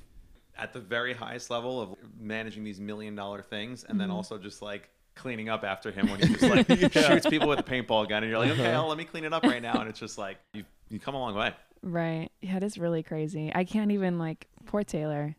[0.56, 4.60] at the very highest level of managing these million dollar things, and then also just
[4.60, 8.22] like cleaning up after him when he just like shoots people with a paintball gun,
[8.22, 10.18] and you're like, okay, well, let me clean it up right now, and it's just
[10.18, 11.52] like you you come a long way.
[11.82, 12.30] Right.
[12.40, 13.52] Yeah, it is really crazy.
[13.54, 15.36] I can't even like poor Taylor.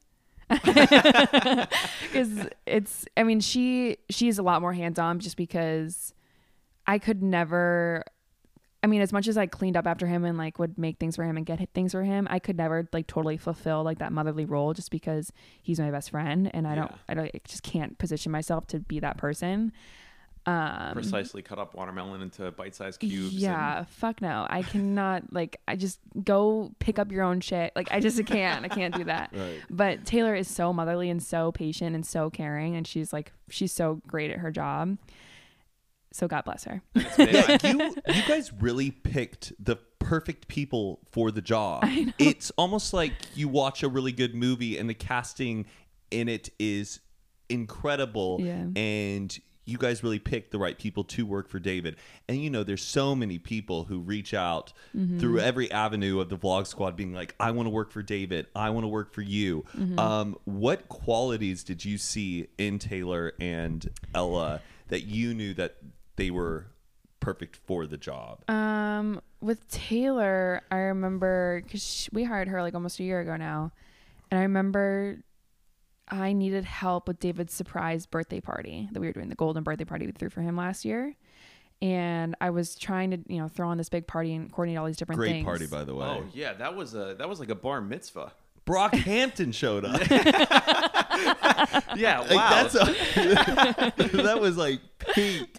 [2.12, 6.14] Cuz it's I mean she she's a lot more hands-on just because
[6.88, 8.04] I could never
[8.82, 11.16] I mean as much as I cleaned up after him and like would make things
[11.16, 14.12] for him and get things for him, I could never like totally fulfill like that
[14.12, 15.32] motherly role just because
[15.62, 18.80] he's my best friend and I don't i don't I just can't position myself to
[18.80, 19.72] be that person.
[20.50, 23.34] Um Precisely cut up watermelon into bite sized cubes.
[23.34, 24.48] and- yeah, fuck no.
[24.50, 27.72] I cannot like I just go pick up your own shit.
[27.76, 28.66] Like I just can't.
[28.66, 29.32] I can't do that.
[29.36, 29.60] Right.
[29.70, 33.72] But Taylor is so motherly and so patient and so caring and she's like she's
[33.72, 34.98] so great at her job.
[36.12, 36.82] So God bless her.
[37.20, 41.84] Yeah, you you guys really picked the perfect people for the job.
[42.18, 45.68] It's almost like you watch a really good movie and the casting
[46.10, 47.00] in it is
[47.50, 48.66] incredible Yeah.
[48.76, 51.96] and you guys really picked the right people to work for David.
[52.28, 54.74] And you know, there's so many people who reach out
[55.20, 58.48] through every avenue of the vlog squad being like, I want to work for David.
[58.56, 59.66] I want to work for you.
[59.98, 65.78] Um, what qualities did you see in Taylor and Ella that you knew that
[66.16, 66.68] they were
[67.20, 68.50] perfect for the job?
[68.50, 73.72] Um with Taylor, I remember cuz we hired her like almost a year ago now.
[74.32, 75.20] And I remember
[76.10, 79.86] I needed help with David's surprise birthday party that we were doing, the golden birthday
[79.86, 81.16] party we threw for him last year.
[81.82, 84.86] And I was trying to, you know, throw on this big party and coordinate all
[84.86, 85.28] these different things.
[85.30, 85.46] Great things.
[85.46, 86.06] party, by the way.
[86.06, 88.34] Oh yeah, that was a that was like a bar mitzvah.
[88.66, 90.02] Brockhampton showed up.
[91.96, 92.50] Yeah, Like, wow.
[92.50, 94.80] that's a, that was like
[95.14, 95.58] peak.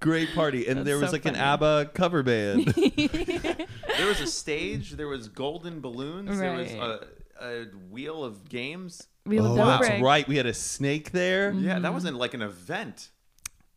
[0.00, 1.36] Great party, and That's there was so like an.
[1.36, 2.64] ABBA cover band.
[2.66, 4.92] there was a stage.
[4.92, 6.36] There was golden balloons.
[6.38, 7.06] There was a,
[7.40, 9.06] a wheel of games.
[9.28, 10.02] We oh, have a that's break.
[10.02, 10.28] right.
[10.28, 11.52] We had a snake there.
[11.52, 12.20] Yeah, that wasn't mm-hmm.
[12.20, 13.10] like an event.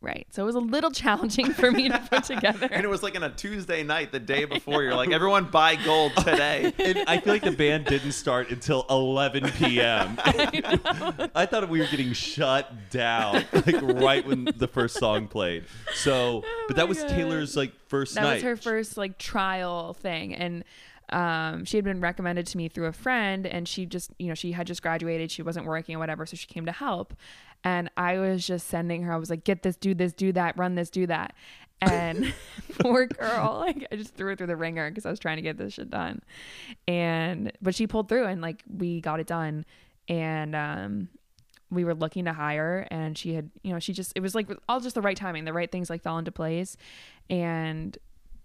[0.02, 0.26] Right.
[0.30, 2.68] So it was a little challenging for me to put together.
[2.68, 4.82] And it was like on a Tuesday night, the day before.
[4.82, 6.72] You're like, everyone buy gold today.
[6.82, 10.18] And I feel like the band didn't start until 11 p.m.
[11.34, 15.64] I, thought we were getting shut down like right when the first song played.
[15.94, 17.10] So, oh but that Oh was God.
[17.10, 18.34] Taylor's like first that night.
[18.34, 20.64] was her first like trial thing and
[21.12, 24.34] um, she had been recommended to me through a friend and she just you know
[24.34, 25.30] she had just graduated.
[25.30, 27.14] She wasn't working or whatever so she came to help.
[27.64, 30.58] And i was just sending her i was like get this do this do that
[30.58, 31.34] run this do that.
[31.80, 32.32] And
[32.80, 35.42] poor girl like i just threw her through the ringer because i was trying to
[35.42, 36.22] get this shit done.
[36.88, 39.64] And but she pulled through and like we got it done.
[40.08, 41.08] And um
[41.70, 44.48] we were looking to hire and she had you know she just it was like
[44.68, 46.76] all just the right timing the right things like fell into place.
[47.30, 47.96] And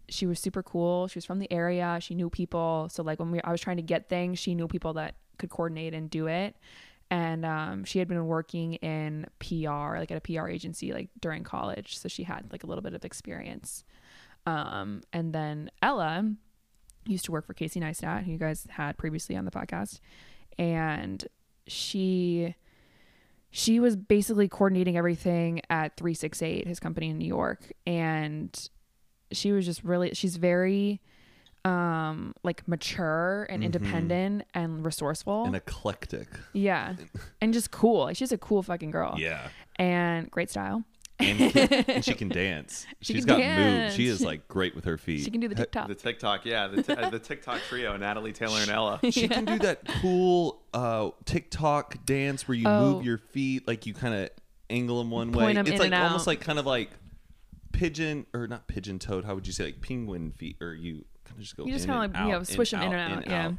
[0.09, 1.07] she was super cool.
[1.07, 1.97] She was from the area.
[2.01, 2.87] She knew people.
[2.91, 5.49] So like when we i was trying to get things she knew people that could
[5.49, 6.55] coordinate and do it.
[7.09, 11.43] And um, she had been working in pr like at a pr agency like during
[11.43, 11.97] college.
[11.97, 13.83] So she had like a little bit of experience.
[14.45, 16.33] Um, and then ella
[17.05, 19.99] used to work for casey neistat who you guys had previously on the podcast.
[20.57, 21.25] And
[21.67, 22.55] she
[23.49, 27.71] she was basically coordinating everything at 368 his company in new york.
[27.85, 28.69] And
[29.31, 31.01] she was just really she's very
[31.65, 36.27] um like mature and independent and resourceful and eclectic.
[36.53, 36.95] yeah
[37.41, 39.49] and just cool like she's a cool fucking girl Yeah.
[39.77, 40.83] and great style
[41.19, 42.85] And, can- and she can dance.
[43.01, 43.95] She She's can got moves.
[43.95, 45.23] She is like great with her feet.
[45.25, 48.33] she can do the tiktok The TikTok, yeah, the, t- uh, the TikTok trio, Natalie,
[48.33, 48.99] Taylor, and Ella.
[49.09, 52.93] She can do that cool uh, TikTok dance where you Oh.
[52.93, 54.29] move your feet, like you kind of
[54.69, 55.59] angle them one Point way.
[55.59, 56.27] 'em It's in like and almost out.
[56.27, 56.91] like kind of like
[57.77, 59.23] pigeon or not pigeon toed.
[59.25, 60.57] How would you say like penguin feet?
[60.61, 61.65] Or you kind of just go.
[61.65, 63.51] You just kinda and like, you know, out, swish 'em in and out, yeah.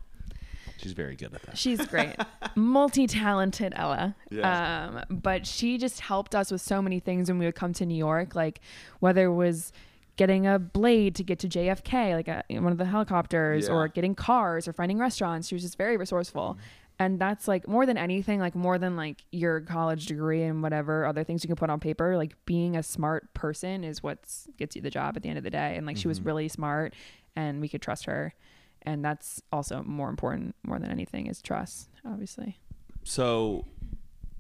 [0.79, 1.59] She's very good at that.
[1.59, 2.15] She's great.
[2.55, 4.15] Multi-talented Ella.
[4.31, 4.87] Yeah.
[5.09, 7.85] Um, but she just helped us with so many things when we would come to
[7.87, 8.61] New York, like
[9.01, 9.73] whether it was
[10.17, 13.75] getting a blade to get to JFK, like a, one of the helicopters, Yeah.
[13.75, 15.49] or getting cars or finding restaurants.
[15.49, 16.57] She was just very resourceful.
[17.01, 21.07] And that's like more than anything, like more than like your college degree and whatever
[21.07, 24.19] other things you can put on paper, like being a smart person is what
[24.57, 25.77] gets you the job at the end of the day.
[25.77, 26.95] And like she was really smart
[27.37, 28.35] and we could trust her.
[28.83, 32.59] And that's also more important, more than anything, is trust, obviously.
[33.05, 33.67] So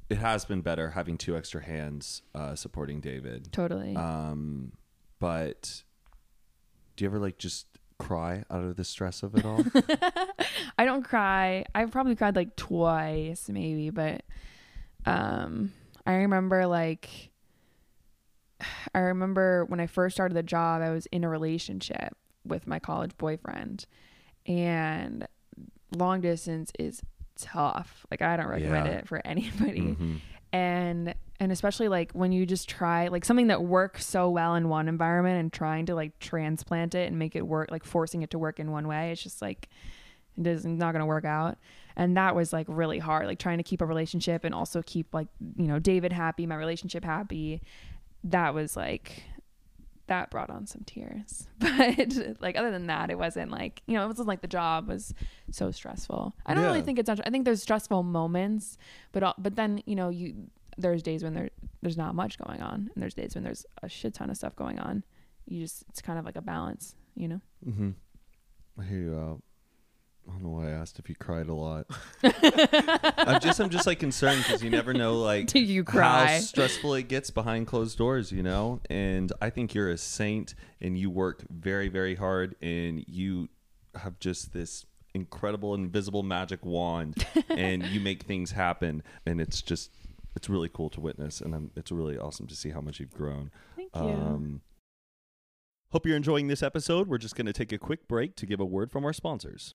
[0.08, 3.52] it has been better having two extra hands uh, supporting David.
[3.52, 3.94] Totally.
[3.94, 4.72] Um,
[5.20, 5.82] but
[6.96, 7.66] do you ever like just
[7.98, 9.62] cry out of the stress of it all?
[10.78, 11.64] I don't cry.
[11.74, 14.22] I've probably cried like twice, maybe, but
[15.06, 15.72] um,
[16.06, 17.08] I remember like
[18.94, 22.78] I remember when I first started the job, I was in a relationship with my
[22.78, 23.86] college boyfriend,
[24.46, 25.26] and
[25.96, 27.02] long distance is
[27.36, 28.06] tough.
[28.10, 28.92] Like I don't recommend Yeah.
[28.92, 29.80] it for anybody.
[29.80, 30.20] Mhm.
[30.52, 34.68] and and especially like when you just try like something that works so well in
[34.68, 38.30] one environment and trying to like transplant it and make it work like forcing it
[38.30, 39.68] to work in one way it's just like
[40.38, 41.58] it is not going to work out.
[41.96, 45.12] And that was like really hard like trying to keep a relationship and also keep
[45.12, 47.60] like you know david happy my relationship happy.
[48.24, 49.24] That was like
[50.06, 51.48] that brought on some tears.
[51.58, 54.88] But like other than that it wasn't like you know it wasn't like the job
[54.88, 55.12] was
[55.50, 56.34] so stressful.
[56.46, 58.78] I don't really think it's i think there's stressful moments
[59.12, 60.34] but uh, but then you know you
[60.78, 61.50] there's days when there
[61.82, 64.56] there's not much going on and there's days when there's a shit ton of stuff
[64.56, 65.04] going on
[65.46, 67.90] you just it's kind of like a balance you know Mm-hmm.
[68.80, 69.42] I hear you out.
[70.28, 71.86] I don't know why I asked if you cried a lot.
[72.22, 76.34] I'm just, I'm just like concerned because you never know, like, Do you cry?
[76.34, 78.80] how stressful it gets behind closed doors, you know.
[78.90, 83.48] And I think you're a saint, and you work very, very hard, and you
[83.94, 89.90] have just this incredible invisible magic wand, and you make things happen, and it's just,
[90.38, 93.12] it's really cool to witness, and I'm, it's really awesome to see how much you've
[93.12, 93.50] grown.
[93.74, 94.60] thank you Um,
[95.90, 97.08] hope you're enjoying this episode.
[97.08, 99.74] We're just going to take a quick break to give a word from our sponsors.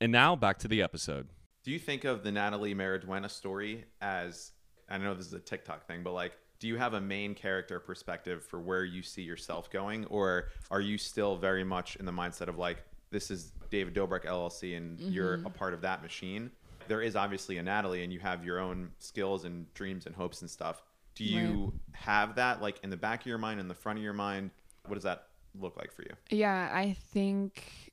[0.00, 1.28] And now back to the episode.
[1.62, 4.52] Do you think of the Natalie Mariduena story as
[4.88, 7.80] I know this is a TikTok thing, but like, do you have a main character
[7.80, 12.12] perspective for where you see yourself going, or are you still very much in the
[12.12, 15.46] mindset of like, this is David Dobrik LLC, and you're mm-hmm.
[15.46, 16.50] a part of that machine?
[16.86, 20.42] There is obviously a Natalie, and you have your own skills and dreams and hopes
[20.42, 20.82] and stuff.
[21.14, 24.02] Do you have that like in the back of your mind, in the front of
[24.02, 24.50] your mind?
[24.86, 25.28] What does that
[25.58, 26.10] look like for you?
[26.30, 27.83] Yeah, I think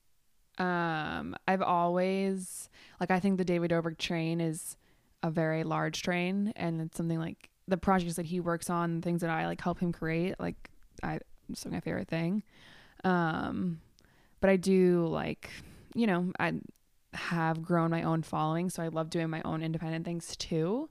[0.58, 4.76] um I've always like I think the David Dobrik train is
[5.24, 9.22] a very large train and it's something like the projects that he works on, things
[9.22, 10.70] that I like help him create, like
[11.04, 12.44] I it's my favorite thing.
[13.04, 13.82] Um
[14.40, 15.50] but I do like,
[15.94, 16.54] you know, I
[17.14, 20.90] have grown my own following, so I love doing my own independent things too.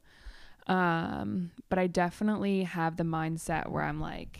[0.66, 4.38] Um but I definitely have the mindset where I'm like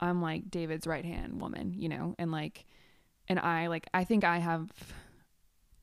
[0.00, 2.66] I'm like David's right hand woman, you know, and like,
[3.28, 4.70] and I like, I think I have,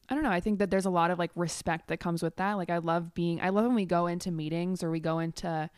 [0.10, 2.36] I don't know, I think that there's a lot of like respect that comes with
[2.38, 2.54] that.
[2.54, 5.70] Like, I love being, I love when we go into meetings or we go into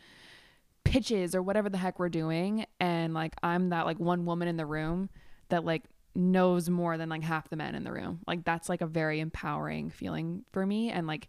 [0.84, 2.66] pitches or whatever the heck we're doing.
[2.80, 5.08] And like, I'm that like one woman in the room
[5.48, 8.20] that like knows more than like half the men in the room.
[8.26, 10.90] Like, that's like a very empowering feeling for me.
[10.90, 11.28] And like,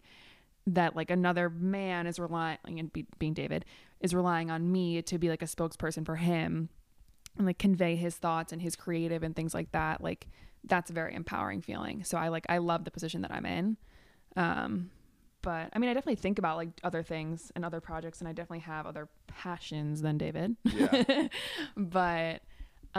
[0.68, 3.66] that like another man is relying and be, being David
[4.00, 6.70] is relying on me to be like a spokesperson for him
[7.38, 10.28] and like convey his thoughts and his creative and things like that like
[10.68, 12.04] that's a very empowering feeling.
[12.04, 13.78] So i like i love the position that i'm in.
[14.36, 14.90] Um
[15.42, 18.32] but i mean i definitely think about like other things and other projects and i
[18.32, 20.56] definitely have other passions than david.
[20.64, 21.28] Yeah.
[21.78, 22.42] but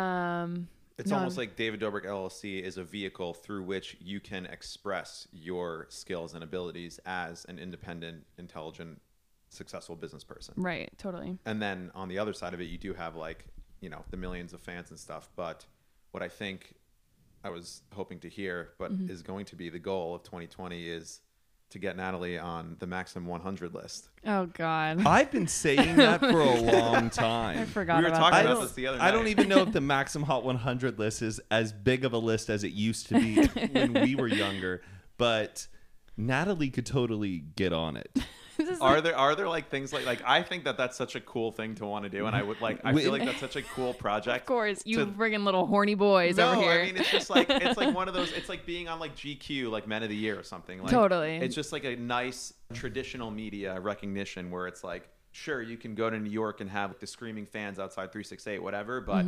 [0.00, 0.68] um
[0.98, 4.46] It's No, almost I'm- like David Dobrik LLC is a vehicle through which you can
[4.46, 9.00] express your skills and abilities as an independent, intelligent,
[9.50, 10.54] successful business person.
[10.56, 10.90] right.
[10.98, 11.38] Totally.
[11.46, 13.46] And then on the other side of it, you do have like,
[13.80, 15.28] you know, the millions of fans and stuff.
[15.36, 15.64] But
[16.12, 16.74] what I think
[17.44, 19.10] I was hoping to hear, but Mm-hmm.
[19.10, 21.20] is going to be the goal of 2020 is
[21.70, 24.08] to get Natalie on the Maximum 100 list.
[24.24, 27.50] oh god I've been saying that for a long time.
[27.50, 27.66] i time.
[27.66, 28.46] forgot we were about talking I that.
[28.46, 31.22] about don't, this the other I don't even know if the Maxim Hot 100 list
[31.22, 34.80] is as big of a list as it used to be when we were younger,
[35.18, 35.66] but
[36.16, 38.10] Natalie could totally get on it.
[38.80, 41.52] Are there are there like things like like I think that that's such a cool
[41.52, 43.62] thing to want to do, and I would like I feel like that's such a
[43.62, 44.42] cool project.
[44.42, 47.30] of course you to- friggin' little horny boys no, over here I mean it's just
[47.30, 48.32] like it's like one of those.
[48.32, 50.80] It's like being on like GQ, like Men of the Year or something.
[50.80, 51.36] Like, Totally.
[51.36, 56.08] It's just like a nice traditional media recognition where it's like, sure, you can go
[56.10, 59.00] to New York and have the screaming fans outside 368, whatever.
[59.00, 59.24] But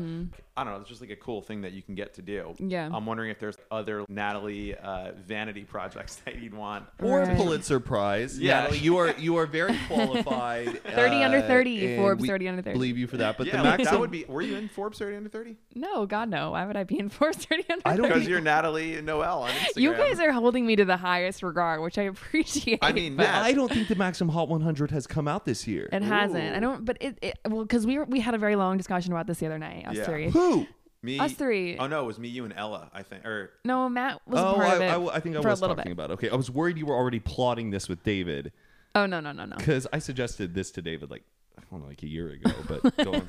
[0.57, 0.77] I don't know.
[0.81, 2.55] It's just like a cool thing that you can get to do.
[2.55, 2.71] Mm-hmm.
[2.71, 2.91] Yeah.
[2.93, 6.87] I'm wondering if there's other Natalie uh, vanity projects that you'd want.
[7.03, 7.37] Or Right.
[7.37, 8.39] Pulitzer Prize.
[8.39, 8.61] Yeah.
[8.63, 10.83] Natalie, you are you are very qualified.
[10.85, 12.73] 30 under uh, 30, Forbes 30 under 30.
[12.75, 14.25] Believe you for that, but yeah, the like, that would be.
[14.25, 15.57] Were you in Forbes 30 under 30?
[15.75, 18.03] no god no why would i be in Forbes 30 under 30?
[18.03, 19.77] Because you're Natalie Noel on Instagram.
[19.81, 22.79] You guys are holding me to the highest regard, which I appreciate.
[22.83, 25.67] I mean, but Matt- I don't think the Maxim Hot 100 has come out this
[25.67, 25.89] year.
[26.03, 26.57] It hasn't.
[26.57, 26.85] I don't.
[26.85, 29.39] But it, it well, because we were, we had a very long discussion about this
[29.39, 29.87] the other night.
[29.87, 30.05] Us Yeah.
[30.05, 30.31] three.
[30.31, 30.67] Who?
[31.03, 31.77] Me, Us three.
[31.79, 32.91] Oh no, it was me, you, and Ella.
[32.93, 33.25] I think.
[33.25, 34.85] Or No, Matt was a Oh, part I, of it.
[35.13, 36.05] I- I think I for was a little talking bit.
[36.05, 36.11] about.
[36.13, 38.53] Okay, I was worried you were already plotting this with David
[38.97, 39.57] Oh no no no no.
[39.57, 41.23] because I suggested this to David like
[41.59, 42.51] I don't know, like a year ago.
[42.67, 43.23] But go.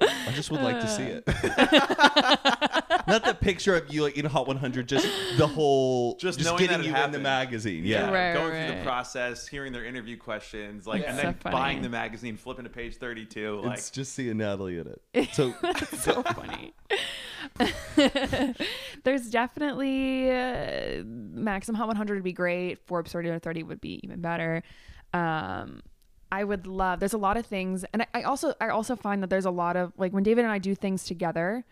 [0.00, 1.24] I just would like to see it.
[3.08, 6.58] Not the picture of you like in Hot 100, just the whole, Just just, knowing
[6.60, 7.22] getting that it you in the happened.
[7.24, 7.84] magazine.
[7.84, 8.10] Yeah.
[8.10, 8.78] Right, going through right.
[8.78, 11.52] the process, hearing their interview questions, like, and So then funny.
[11.52, 13.78] buying the magazine, flipping to page thirty-two, like.
[13.78, 15.28] It's just seeing Natalie in it.
[15.32, 15.54] So
[15.96, 16.74] so funny.
[19.04, 22.78] There's definitely uh, Maxim Hot 100 would be great.
[22.86, 24.62] Forbes 30 under 30 would be even better.
[25.12, 25.80] Um,
[26.32, 26.98] I would love.
[26.98, 29.50] There's a lot of things, and I, I also I also find that there's a
[29.50, 31.62] lot of like when David and I do things together,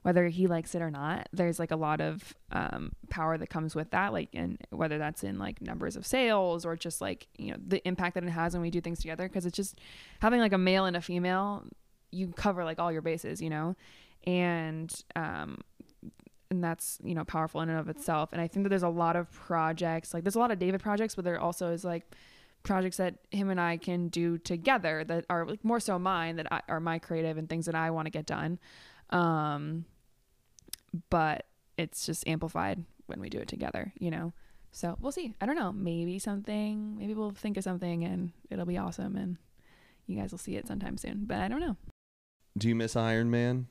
[0.00, 1.28] whether he likes it or not.
[1.34, 5.22] There's like a lot of um, power that comes with that, like and whether that's
[5.22, 8.54] in like numbers of sales or just like you know the impact that it has
[8.54, 9.28] when we do things together.
[9.28, 9.78] Because it's just
[10.20, 11.64] having like a male and a female,
[12.10, 13.76] you cover like all your bases, you know,
[14.24, 15.60] and um,
[16.50, 18.32] and that's you know powerful in and of itself.
[18.32, 20.80] And I think that there's a lot of projects, like there's a lot of David
[20.80, 22.10] projects, but there also is like
[22.66, 26.52] projects that him and I can do together that are like more so mine that
[26.52, 28.58] I, are my creative and things that I want to get done.
[29.10, 29.86] Um,
[31.08, 31.46] but
[31.78, 34.32] it's just amplified when we do it together, you know.
[34.72, 35.34] So we'll see.
[35.40, 35.72] I don't know.
[35.72, 36.98] Maybe something.
[36.98, 39.36] Maybe we'll think of something and it'll be awesome, and
[40.06, 41.24] you guys will see it sometime soon.
[41.24, 41.76] But I don't know.
[42.58, 43.68] do you miss Iron Man?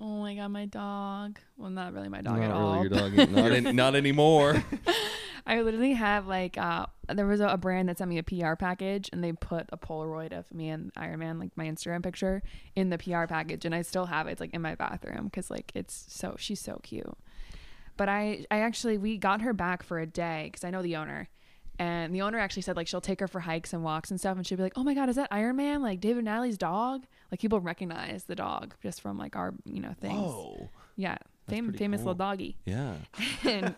[0.00, 1.38] Oh my god, my dog.
[1.56, 2.80] Well, not really my dog not at really all.
[2.80, 3.14] your dog.
[3.30, 4.64] Not, an- not anymore.
[5.52, 8.54] I literally have like uh there was a, a brand that sent me a PR
[8.54, 12.42] package and they put a Polaroid of me and Iron Man like my Instagram picture
[12.74, 15.50] in the PR package and I still have it it's like in my bathroom cuz
[15.50, 17.12] like it's so she's so cute.
[17.98, 20.96] But I I actually we got her back for a day cuz I know the
[20.96, 21.28] owner.
[21.78, 24.38] And the owner actually said like she'll take her for hikes and walks and stuff
[24.38, 25.82] and she'll be like, "Oh my god, is that Iron Man?
[25.82, 29.94] Like David Natalie's dog?" Like people recognize the dog just from like our, you know,
[30.00, 30.14] things.
[30.18, 31.18] Oh, Yeah.
[31.48, 32.12] Fam- famous cool.
[32.12, 32.56] little doggy.
[32.64, 32.94] Yeah.
[33.44, 33.74] and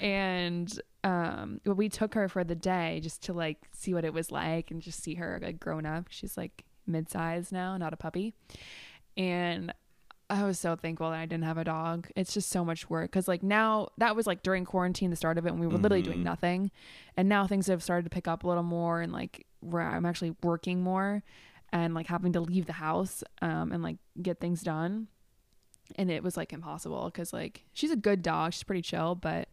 [0.00, 4.30] and um we took her for the day just to like see what it was
[4.32, 6.06] like and just see her like grown up.
[6.10, 8.34] She's like mid-sized now not a puppy.
[9.16, 9.72] And
[10.30, 12.08] i was so thankful that i didn't have a dog.
[12.16, 15.38] It's just so much work because like now that was like during quarantine the start
[15.38, 16.70] of it and we were literally doing nothing.
[17.16, 20.04] And now things have started to pick up a little more and like where i'm
[20.04, 21.22] actually working more
[21.72, 25.08] and like having to leave the house um and like get things done
[25.96, 29.48] and it was like impossible because like she's a good dog she's pretty chill but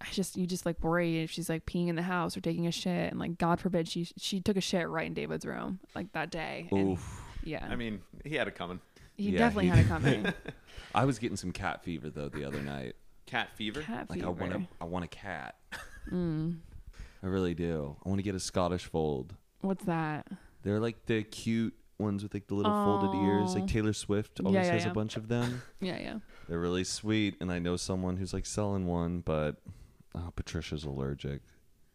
[0.00, 2.66] i just you just like worry if she's like peeing in the house or taking
[2.66, 5.78] a shit and like god forbid she she took a shit right in david's room
[5.94, 7.20] like that day and, Oof.
[7.44, 8.80] yeah I mean, he had it coming.
[9.16, 10.32] he Yeah, definitely he- had it coming
[10.94, 12.94] I was getting some cat fever though the other night.
[13.26, 13.80] Cat fever.
[13.82, 14.28] cat Like fever.
[14.28, 15.56] I want a, I want a cat.
[16.10, 16.56] Mm.
[17.22, 17.94] I really do.
[18.04, 19.34] I want to get a Scottish fold.
[19.60, 20.26] what's that
[20.62, 23.54] They're like the cute ones with like the little folded ears.
[23.54, 24.90] Like Taylor Swift always yeah, has yeah.
[24.90, 25.62] a bunch of them.
[25.80, 29.56] yeah yeah They're really sweet, and I know someone who's like selling one, but
[30.14, 31.42] oh, Patricia's allergic.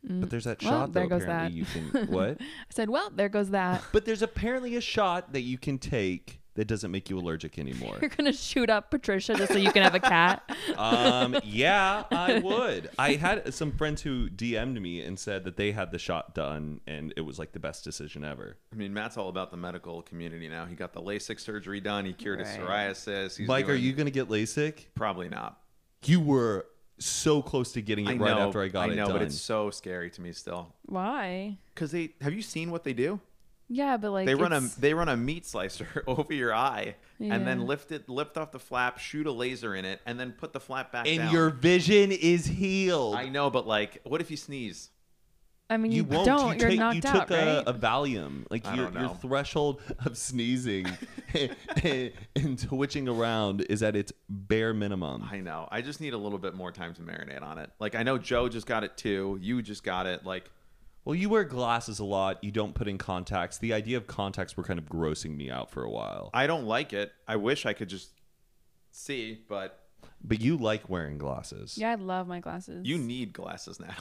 [0.07, 0.63] But there's that Mm.
[0.69, 1.09] Well, shot there though.
[1.09, 1.51] goes apparently that.
[1.51, 2.37] you can what?
[2.39, 6.41] i said well there goes that But there's apparently a shot that you can take
[6.55, 7.97] that doesn't make you allergic anymore.
[8.01, 10.41] you're gonna shoot up patricia just so you can have a cat
[10.77, 12.89] um, yeah, I would.
[12.97, 16.79] I had some friends who DM'd me and said that they had the shot done,
[16.87, 18.57] and it was like the best decision ever.
[18.73, 20.65] I mean, Matt's all about the medical community now.
[20.65, 22.05] He got the LASIK surgery done.
[22.05, 22.91] He cured his Right.
[22.91, 23.37] psoriasis.
[23.37, 24.85] He's Mike, are you gonna get LASIK?
[24.95, 25.59] Probably not.
[26.05, 26.67] You were
[26.99, 29.13] so close to getting it I right know, after I got I it know, done.
[29.17, 30.73] but it's so scary to me still.
[30.83, 33.19] why Cause they have you seen what they do?
[33.67, 37.47] Yeah but like they run a they run a meat slicer over your eye and
[37.47, 40.53] then lift it lift off the flap, shoot a laser in it, and then put
[40.53, 41.33] the flap back and down.
[41.33, 43.15] your vision is healed.
[43.15, 44.89] I know, but like, what if you sneeze?
[45.67, 46.27] i mean you you, won't.
[46.27, 48.45] don't you you're take, knocked you out took a, right a Valium.
[48.51, 50.85] Like I your, don't your threshold of sneezing
[51.33, 51.55] and,
[52.35, 55.27] and twitching around is at its bare minimum.
[55.29, 55.67] I know.
[55.71, 57.71] I just need a little bit more time to marinate on it.
[57.79, 59.39] Like I know Joe just got it too.
[59.41, 60.23] You just got it.
[60.23, 60.51] Like
[61.05, 62.43] Well, you wear glasses a lot.
[62.43, 63.59] You don't put in contacts.
[63.59, 66.31] The idea of contacts were kind of grossing me out for a while.
[66.33, 67.11] I don't like it.
[67.27, 68.09] I wish I could just
[68.91, 69.79] see, but
[70.23, 71.77] But you like wearing glasses.
[71.77, 73.93] yeah i love my glasses you need glasses now.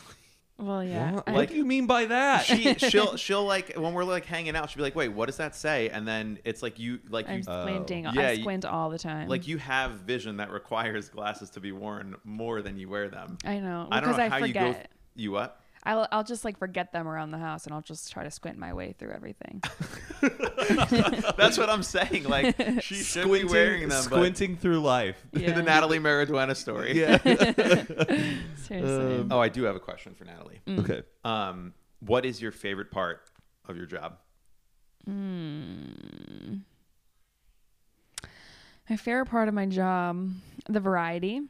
[0.58, 2.44] well yeah What, I- what do you mean by that?
[2.46, 5.36] she she'll she'll like when we're like hanging out, she'll be like, "Wait, what does
[5.38, 8.06] that say?" And then it's like you like I'm you squinting.
[8.06, 8.12] Oh.
[8.14, 9.28] Yeah, I you- squint all the time.
[9.28, 13.36] like you have vision that requires glasses to be worn more than you wear them.
[13.44, 14.66] I know I don't because know I, how forget.
[14.68, 14.78] you go.
[15.16, 15.60] You what?
[15.86, 18.56] I'll I'll just like forget them around the house, and I'll just try to squint
[18.56, 19.62] my way through everything.
[21.36, 22.24] That's what I'm saying.
[22.24, 23.90] Like she should be wearing them.
[23.90, 25.16] but- squinting through life.
[25.34, 25.52] Yeah.
[25.52, 26.98] the Natalie Mariduena story.
[26.98, 27.18] Yeah.
[27.24, 29.26] Um, Seriously.
[29.30, 30.60] Oh, I do have a question for Natalie.
[30.66, 30.78] Mm.
[30.80, 31.02] okay.
[31.24, 33.20] Um, what is your favorite part
[33.68, 34.16] of your job?
[35.08, 36.62] Mm.
[38.88, 40.30] my favorite part of my job,
[40.68, 41.42] the variety.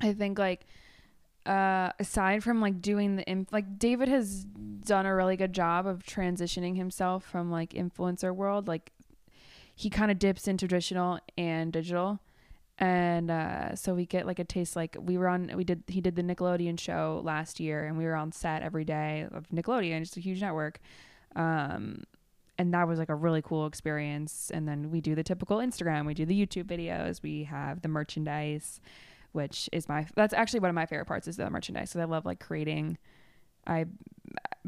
[0.00, 0.66] I think like
[1.48, 5.86] uh aside from like doing the inf- like David has done a really good job
[5.86, 8.92] of transitioning himself from like influencer world like
[9.74, 12.18] he kind of dips in traditional and digital.
[12.78, 16.00] And uh so we get like a taste like we were on we did he
[16.00, 20.02] did the Nickelodeon show last year and we were on set every day of Nickelodeon.
[20.02, 20.80] It's a huge network.
[21.34, 22.04] Um
[22.58, 24.50] and that was like a really cool experience.
[24.52, 27.88] And then we do the typical instagram we do the youtube videos we have the
[27.88, 28.80] merchandise
[29.32, 31.90] which is my that's actually one of my favorite parts is the merchandise.
[31.90, 32.98] Because i love like creating.
[33.66, 33.86] I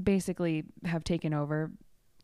[0.01, 1.71] basically have taken over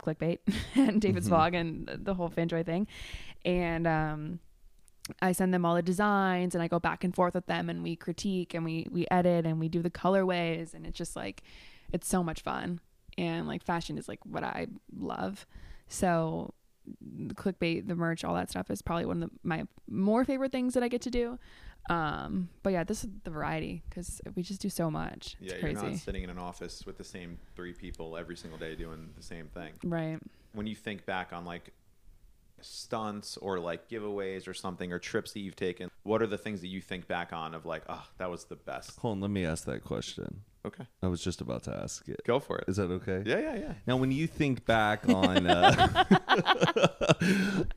[0.02, 0.38] clickbait
[0.74, 2.86] and david's vlog and the whole Fanjoy thing.
[3.44, 4.40] And um
[5.22, 7.82] I send them all the designs and I go back and forth with them and
[7.82, 10.74] we critique and we we edit and we do the colorways.
[10.74, 11.42] And it's just like
[11.92, 12.80] it's so much fun.
[13.16, 14.66] And like fashion is like what I
[14.98, 15.46] love.
[15.88, 16.54] So
[17.00, 20.52] the clickbait, the merch, all that stuff is probably one of the, my more favorite
[20.52, 21.38] things that I get to do.
[21.88, 25.36] Um, but yeah, this is the variety because we just do so much.
[25.40, 28.36] It's yeah, crazy, you're not sitting in an office with the same three people every
[28.36, 29.72] single day doing the same thing.
[29.84, 30.18] right?
[30.52, 31.72] When you think back on like
[32.66, 36.60] stunts or like giveaways or something or trips that you've taken, what are the things
[36.60, 38.98] that you think back on of like, oh, that was the best?
[38.98, 40.42] Hold on, let me ask that question.
[40.64, 42.20] Okay, I was just about to ask it.
[42.26, 42.64] go for it.
[42.66, 43.22] Is that okay?
[43.24, 43.72] Yeah, yeah, yeah.
[43.86, 46.04] Now, when you think back on uh,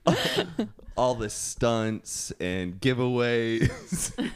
[0.97, 3.69] all the stunts and giveaways,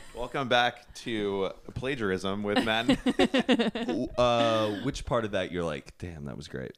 [0.24, 2.90] Welcome back to plagiarism with Matt.
[4.18, 6.72] uh, which part of that you're like, damn, that was great.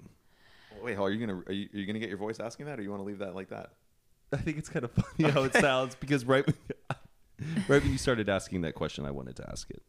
[0.85, 2.83] Wait, are you gonna are you, are you gonna get your voice asking that, or
[2.83, 3.71] you want to leave that like that?
[4.31, 6.55] I think it's kind of funny how it sounds because right when,
[7.67, 9.81] right when you started asking that question, I wanted to ask it.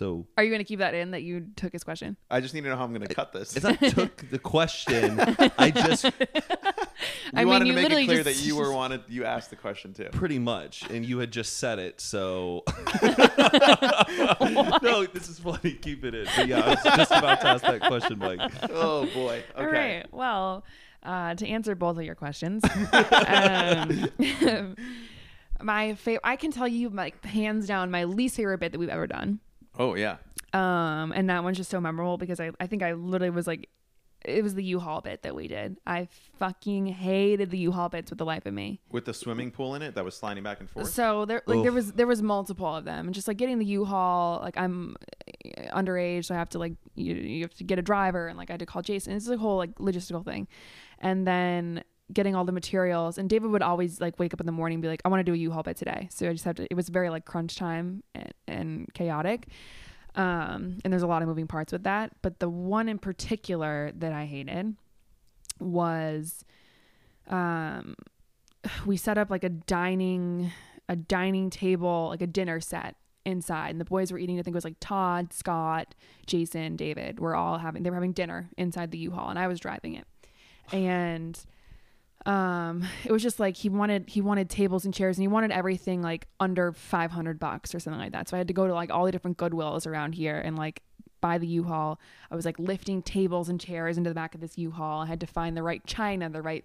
[0.00, 2.16] So Are you going to keep that in that you took his question?
[2.30, 3.54] I just need to know how I'm gonna cut this.
[3.54, 5.20] it's not took the question.
[5.58, 6.10] I just you
[7.34, 9.02] I mean, wanted you to make literally it clear just- that you were wanted.
[9.08, 10.08] You asked the question too.
[10.10, 12.00] pretty much, and you had just said it.
[12.00, 12.64] So
[14.80, 15.74] no, this is funny.
[15.74, 16.26] Keep it in.
[16.34, 18.40] But yeah, I was just about to ask that question, Mike.
[18.70, 19.42] Oh boy.
[19.54, 19.58] Okay.
[19.58, 20.06] All right.
[20.10, 20.64] Well,
[21.02, 24.08] uh, to answer both of your questions, um,
[25.60, 28.88] my favorite, I can tell you, like hands down, my least favorite bit that we've
[28.88, 29.40] ever done.
[29.78, 30.16] Oh yeah.
[30.52, 33.68] Um, and that one's just so memorable because I, I think I literally was like,
[34.22, 35.78] it was the U-Haul bit that we did.
[35.86, 36.08] I
[36.38, 38.80] fucking hated the U-Haul bits with the life of me.
[38.90, 40.90] With the swimming pool in it that was sliding back and forth.
[40.90, 43.64] So there, like, there was there was multiple of them, and just like getting the
[43.64, 44.40] U-Haul.
[44.40, 47.82] Like I'm uh, underage, so I have to like you, you have to get a
[47.82, 49.14] driver, and like I had to call Jason.
[49.14, 50.48] It's a whole like logistical thing,
[50.98, 53.18] and then getting all the materials.
[53.18, 55.20] And David would always like wake up in the morning and be like, "I want
[55.20, 56.66] to do a U-Haul bit today." So I just have to.
[56.70, 59.48] It was very like crunch time and, and chaotic.
[60.16, 62.12] Um, and there's a lot of moving parts with that.
[62.22, 64.74] But the one in particular that I hated
[65.60, 66.44] was
[67.28, 67.94] um
[68.86, 70.50] we set up like a dining
[70.88, 74.54] a dining table like a dinner set inside and the boys were eating i think
[74.54, 75.94] it was like todd scott
[76.26, 79.60] jason david we're all having they were having dinner inside the u-haul and i was
[79.60, 80.06] driving it
[80.72, 81.44] and
[82.26, 85.50] um it was just like he wanted he wanted tables and chairs and he wanted
[85.50, 88.28] everything like under 500 bucks or something like that.
[88.28, 90.82] So i had to go to like all the different goodwills around here and like
[91.20, 92.00] buy the u-haul.
[92.30, 95.02] I was like lifting tables and chairs into the back of this u-haul.
[95.02, 96.64] I had to find the right china the right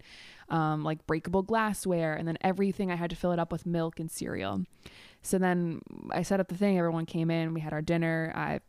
[0.49, 3.99] um, like breakable glassware and then everything i had to fill it up with milk
[3.99, 4.61] and cereal
[5.25, 5.81] so then
[6.11, 6.77] I set up the thing.
[6.77, 7.55] Everyone came in.
[7.55, 8.31] We had our dinner.
[8.35, 8.59] I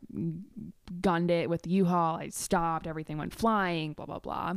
[1.01, 2.15] gunned it with the U-Haul.
[2.17, 2.87] I stopped.
[2.87, 3.93] Everything went flying.
[3.93, 4.53] Blah blah blah.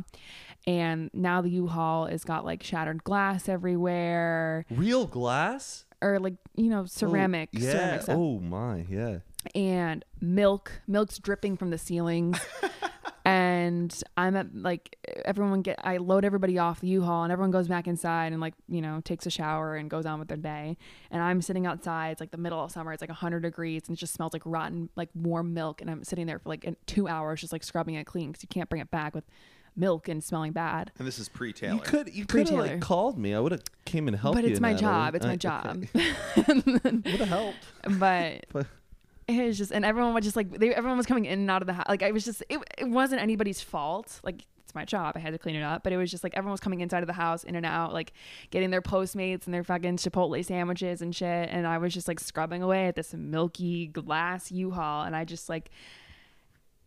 [0.65, 6.71] And now the U-Haul has got like shattered glass everywhere, Real glass, or like you
[6.71, 7.49] know ceramic.
[7.55, 7.99] Oh, yeah.
[7.99, 8.05] ceramic.
[8.09, 9.19] Oh my, yeah.
[9.53, 10.81] and milk.
[10.87, 12.39] Milk's dripping from the ceilings.
[13.25, 17.67] and I'm at like everyone get I load everybody off the U-Haul and everyone goes
[17.67, 20.77] back inside and like, you know, takes a shower and goes on with their day.
[21.11, 23.95] And I'm sitting outside, it's like the middle of summer, it's like 100 degrees and
[23.95, 27.07] it just smells like rotten like warm milk and I'm sitting there for like 2
[27.07, 29.23] hours just like scrubbing it clean cuz you can't bring it back with
[29.75, 30.91] milk and smelling bad.
[30.97, 31.75] and this is pre Taylor.
[31.75, 33.33] You could you could have like called me.
[33.33, 34.49] I would have came and helped but you.
[34.49, 34.51] Eh?
[34.53, 35.07] it's my that, job.
[35.07, 35.17] Ellie.
[35.17, 35.85] It's my job.
[35.95, 36.13] okay.
[36.83, 37.99] Would have helped.
[37.99, 38.67] but But-
[39.57, 41.73] just and everyone was just like they, everyone was coming in and out of the
[41.73, 44.19] house like i was just it, it wasn't anybody's fault.
[44.23, 45.13] Like it's my job.
[45.15, 45.83] I had to clean it up.
[45.83, 47.93] But it was just like everyone was coming inside of the house in and out
[47.93, 48.13] like
[48.51, 51.49] getting their postmates and their fucking chipotle sandwiches and shit.
[51.49, 55.03] And i was just like scrubbing away at this milky glass u-haul.
[55.03, 55.71] And i just like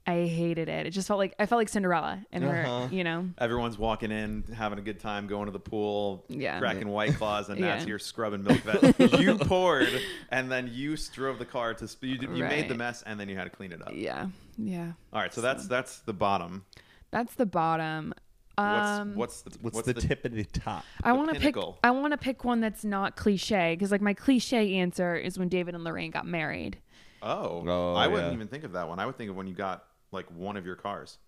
[0.06, 2.86] i hated it it just felt like i felt like cinderella and Uh-huh.
[2.86, 6.58] her you know Everyone's walking in, having a good time, going to the pool, Yeah.
[6.58, 7.86] cracking white claws, and Matt's Yeah.
[7.86, 9.88] here scrubbing milk that you poured,
[10.30, 11.88] and then you drove the car to.
[11.88, 12.78] sp- You, did- you made the Right.
[12.78, 13.90] mess, and then you had to clean it up.
[13.94, 14.26] yeah
[14.58, 16.64] yeah All right, so that's that's the bottom.
[17.10, 18.12] that's the bottom
[18.56, 20.84] What's um what's the What's, the, tip of the top?
[21.02, 21.54] I the want to pick.
[21.54, 21.78] pinnacle?
[21.82, 25.48] I want to pick one that's not cliche because, like, my cliche answer is when
[25.48, 26.78] David and Lorraine got married.
[27.20, 28.34] Oh, Oh, I wouldn't yeah.
[28.34, 29.00] even think of that one.
[29.00, 29.82] I would think of when you got
[30.14, 31.18] like one of your cars.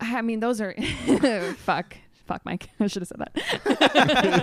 [0.00, 0.74] I mean, those are
[1.58, 1.96] fuck,
[2.26, 2.68] fuck, Mike.
[2.80, 4.40] I should have said that.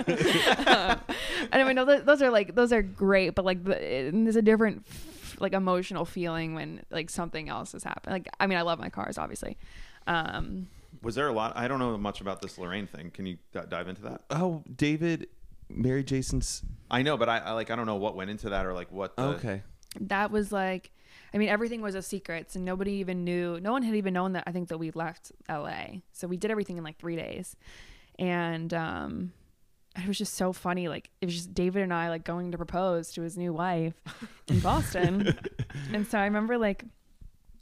[0.67, 1.15] um,
[1.51, 4.85] anyway, no, th- those are like those are great, but like the, there's a different
[4.87, 8.13] f- like emotional feeling when like something else has happened.
[8.13, 9.57] Like, I mean, I love my cars, obviously.
[10.07, 10.67] Um,
[11.01, 11.53] Was there a lot?
[11.55, 13.11] I don't know much about this Lorraine thing.
[13.11, 14.21] Can you d- dive into that?
[14.29, 15.27] Oh, David,
[15.69, 16.63] Mary Jason's.
[16.89, 18.91] I know, but I, I like I don't know what went into that or like
[18.91, 19.15] what.
[19.15, 19.61] The, okay.
[19.99, 20.91] that was like
[21.33, 24.33] I mean everything was a secret so nobody even knew no one had even known
[24.33, 27.55] that I think that we left LA so we did everything in like 3 days.
[28.19, 29.33] And um
[29.97, 32.57] it was just so funny like it was just David and I like going to
[32.57, 33.93] propose to his new wife
[34.47, 35.37] in Boston.
[35.93, 36.85] And so I remember like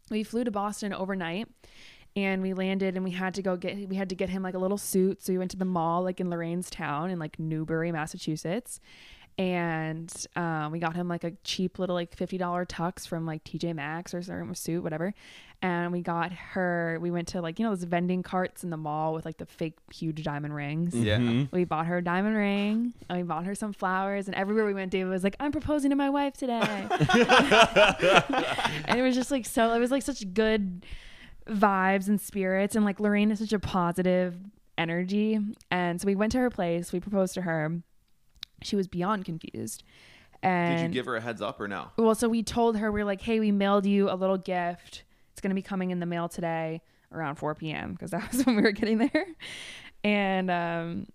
[0.09, 1.47] we flew to Boston overnight
[2.15, 4.55] and we landed and we had to go get we had to get him like
[4.55, 5.24] a little suit.
[5.24, 8.80] So we went to the mall like in Lorraine's town in like Newbury Massachusetts
[9.40, 13.74] and um, we got him like a cheap little like $50 tux from like TJ
[13.74, 15.14] Maxx or some suit whatever.
[15.62, 18.76] And we got her we went to like you know those vending carts in the
[18.76, 20.94] mall with like the fake huge diamond rings?
[20.94, 21.46] Yeah.
[21.52, 24.74] we bought her a diamond ring and we bought her some flowers and everywhere we
[24.74, 26.60] went david was like i'm proposing to my wife today.
[28.86, 30.86] And it was just like so it was like such good
[31.48, 34.36] vibes and spirits and like lorraine is such a positive
[34.78, 35.40] energy.
[35.72, 37.82] And so we went to her place we proposed to her
[38.64, 39.84] she was beyond confused
[40.41, 41.88] And Did you give her a heads up or no?
[41.97, 45.03] well, so we told her we are like, hey, we mailed you a little gift.
[45.32, 46.82] It's gonna be coming in the mail today
[47.12, 47.93] around 4 p.m.
[47.93, 49.26] because that was when we were getting there.
[50.03, 51.07] And um,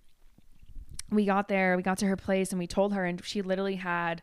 [1.11, 3.77] we got there, we got to her place, and we told her, and she literally
[3.77, 4.23] had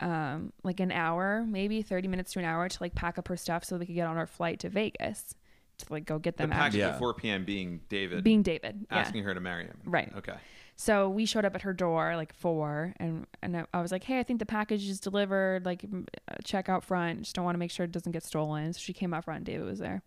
[0.00, 3.36] um, like an hour, maybe 30 minutes to an hour to like pack up her
[3.36, 5.34] stuff so we could get on our flight to Vegas
[5.78, 6.58] to like go get them out.
[6.58, 6.90] package Yeah.
[6.90, 7.44] at 4 p.m.
[7.44, 8.98] being David Being David, yeah.
[8.98, 9.78] asking her to marry him.
[9.84, 10.12] Right.
[10.16, 10.34] Okay.
[10.80, 14.02] So we showed up at her door like four, and and I- I was like,
[14.04, 15.66] "Hey, I think the package is delivered.
[15.66, 17.18] Like, uh, check out front.
[17.20, 19.36] Just don't want to make sure it doesn't get stolen." So she came out front.
[19.40, 20.00] and David was there,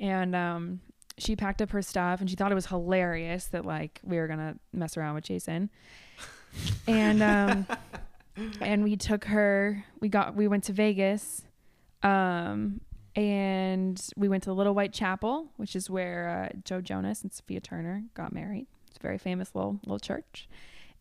[0.00, 0.80] and um,
[1.16, 4.28] she packed up her stuff, and she thought it was hilarious that like we were
[4.28, 5.68] gonna mess around with Jason,
[6.86, 7.66] and um,
[8.60, 9.84] and we took her.
[9.98, 11.42] We got we went to Vegas,
[12.04, 12.82] um,
[13.16, 17.32] and we went to the Little White Chapel, which is where uh, Joe Jonas and
[17.32, 18.68] Sophia Turner got married.
[18.98, 20.48] It's a very famous little little church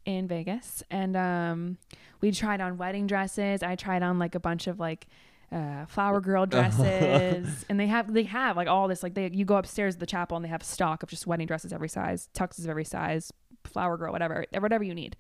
[0.06, 1.78] in Vegas, and um,
[2.22, 3.64] we tried on wedding dresses.
[3.64, 5.08] I tried on like a bunch of like
[5.52, 9.46] uh, flower girl dresses, and they have they have like all this like they you
[9.46, 12.30] go upstairs to the chapel and they have stock of just wedding dresses every size,
[12.36, 13.34] tuxes of every size,
[13.64, 15.16] flower girl, whatever, whatever you need.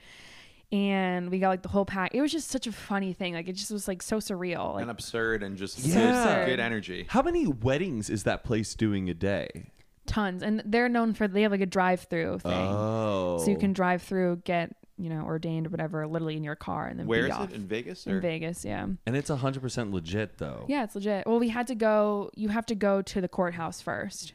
[0.71, 2.13] And we got like the whole pack.
[2.13, 3.33] It was just such a funny thing.
[3.33, 4.75] Like it just was like so surreal.
[4.75, 7.07] Like and absurd and just So good energy.
[7.09, 9.71] How many weddings is that place doing a day?
[10.07, 13.71] Tons and they're known for they have like a drive-through thing Oh, so you can
[13.71, 13.73] oh.
[13.73, 17.23] drive through get you know ordained or whatever literally in your car and then Where
[17.23, 17.49] be is off.
[17.51, 17.55] it?
[17.55, 18.07] In Vegas?
[18.07, 20.65] in vegas yeah and it's hundred percent legit though.
[20.67, 23.79] yeah it's legit well we had to go you have to go to the courthouse
[23.81, 24.33] first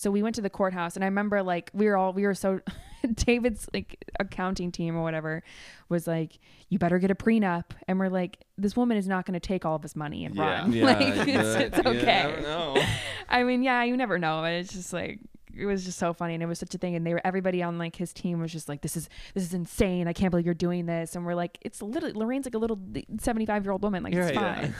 [0.00, 2.34] so we went to the courthouse and i remember like we were all we were
[2.34, 2.60] so
[3.14, 5.42] david's like accounting team or whatever
[5.88, 6.38] was like
[6.68, 9.64] you better get a prenup and we're like this woman is not going to take
[9.64, 10.60] all of his money and Yeah.
[10.60, 12.82] run Yeah, like yeah, it's, it's you okay never know.
[13.28, 14.44] I mean, yeah, you never know.
[14.44, 15.18] It's just like
[15.54, 16.94] it was just so funny, and it was such a thing.
[16.94, 19.52] And they were everybody on like his team was just like, "This is this is
[19.54, 20.06] insane.
[20.08, 22.78] I can't believe you're doing this." And we're like, "It's literally Lorraine's like a little
[23.18, 24.02] 75 year old woman.
[24.02, 24.72] Like it's Right,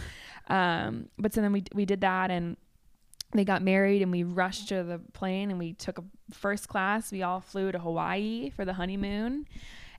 [0.48, 2.56] fine." Um, but so then we we did that, and
[3.32, 7.12] they got married, and we rushed to the plane, and we took a first class.
[7.12, 9.46] We all flew to Hawaii for the honeymoon,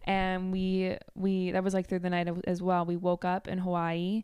[0.03, 2.85] and we we that was like through the night as well.
[2.85, 4.23] We woke up in Hawaii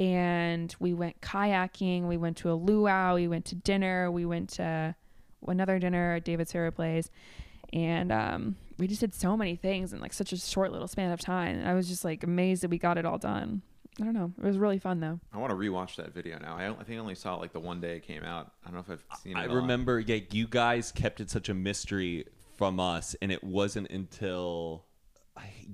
[0.00, 2.08] and we went kayaking.
[2.08, 3.14] We went to a luau.
[3.14, 4.10] We went to dinner.
[4.10, 4.94] We went to
[5.46, 7.10] another dinner at David Sarah Place,
[7.72, 11.12] and um, we just did so many things in like such a short little span
[11.12, 11.58] of time.
[11.58, 13.60] And I was just like amazed that we got it all done.
[14.00, 14.32] I don't know.
[14.38, 15.20] It was really fun though.
[15.32, 16.56] I want to rewatch that video now.
[16.56, 18.52] I, I think I only saw it like the one day it came out.
[18.64, 19.40] I don't know if I've seen it.
[19.40, 19.56] I all.
[19.56, 22.24] remember, yeah, you guys kept it such a mystery
[22.56, 24.84] from us, and it wasn't until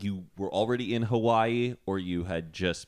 [0.00, 2.86] you were already in Hawaii or you had just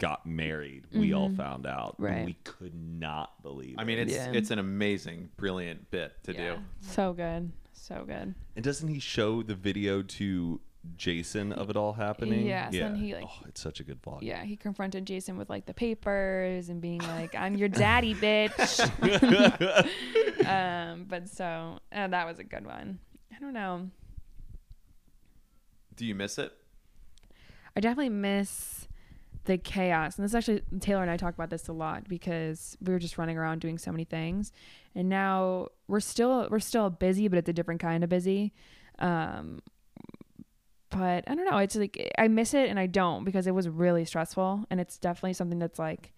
[0.00, 0.86] got married.
[0.92, 1.36] We all mm-hmm.
[1.36, 2.26] found out, and Right.
[2.26, 3.76] we could not believe.
[3.78, 4.32] I mean, it's Yeah.
[4.32, 6.56] it's an amazing, brilliant bit to do.
[6.80, 7.52] So good.
[7.72, 8.34] So good.
[8.56, 10.60] and doesn't he show the video to
[10.96, 12.46] Jason of it all happening?
[12.46, 12.86] Yes, yeah.
[12.86, 14.18] and he, like- oh, it's such a good vlog.
[14.22, 18.80] Yeah, he confronted Jason with like the papers and being like, "I'm your daddy, bitch."
[20.46, 22.98] um, but so uh, that was a good one.
[23.34, 23.90] I don't know.
[25.96, 26.52] Do you miss it?
[27.76, 28.88] I definitely miss
[29.44, 30.16] the chaos.
[30.16, 33.18] And this actually Taylor and I talk about this a lot because we were just
[33.18, 34.52] running around doing so many things.
[34.94, 38.52] And now we're still we're still busy, but it's a different kind of busy.
[38.98, 39.60] Um
[40.94, 43.68] but I don't know, it's like I miss it and I don't because it was
[43.68, 46.12] really stressful and it's definitely something that's like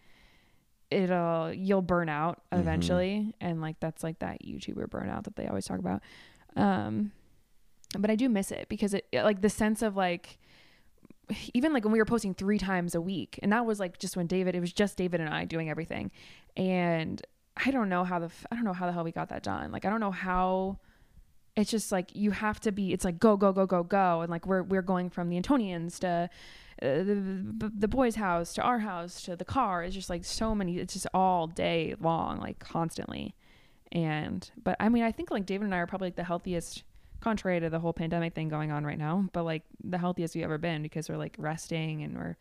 [0.90, 5.64] it'll you'll burn out eventually and like that's like that YouTuber burnout that they always
[5.64, 6.02] talk about.
[6.56, 7.12] Um
[7.98, 10.38] but I do miss it because it like the sense of like
[11.54, 14.16] even like when we were posting three times a week and that was like just
[14.16, 16.10] when david it was just david and i doing everything.
[16.56, 17.20] And
[17.56, 19.42] i don't know how the f- i don't know how the hell we got that
[19.42, 19.72] done.
[19.72, 20.78] Like i don't know how
[21.56, 24.20] it's just like you have to be it's like go go go go go.
[24.20, 26.28] And like we're we're going from the antonians to
[26.82, 29.82] uh, the, the boys house to our house to the car.
[29.82, 33.34] It's just like so many it's just all day long like constantly.
[33.92, 36.82] And but i mean i think like david and i are probably like the healthiest
[37.20, 40.44] contrary to the whole pandemic thing going on right now but like the healthiest we've
[40.44, 42.36] ever been because we're like resting and we're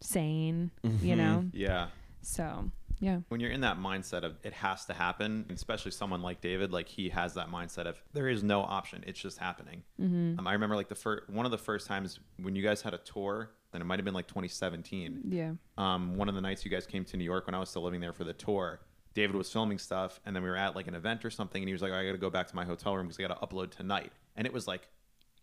[0.00, 1.44] sane you know?
[1.52, 1.88] Yeah.
[2.22, 2.70] so
[3.00, 6.72] yeah When you're in that mindset of it has to happen, especially someone like David,
[6.72, 9.02] like he has that mindset of there is no option.
[9.06, 9.82] It's just happening.
[10.00, 10.38] Mm-hmm.
[10.38, 12.94] Um, I remember like the first one of the first times when you guys had
[12.94, 15.22] a tour, and it might have been like 2017.
[15.28, 17.70] yeah um, one of the nights you guys came to New York when I was
[17.70, 18.80] still living there for the tour,
[19.14, 21.68] David was filming stuff, and then we were at like an event or something, and
[21.68, 23.40] he was like, "I got to go back to my hotel room because I got
[23.40, 24.88] to upload tonight," and it was like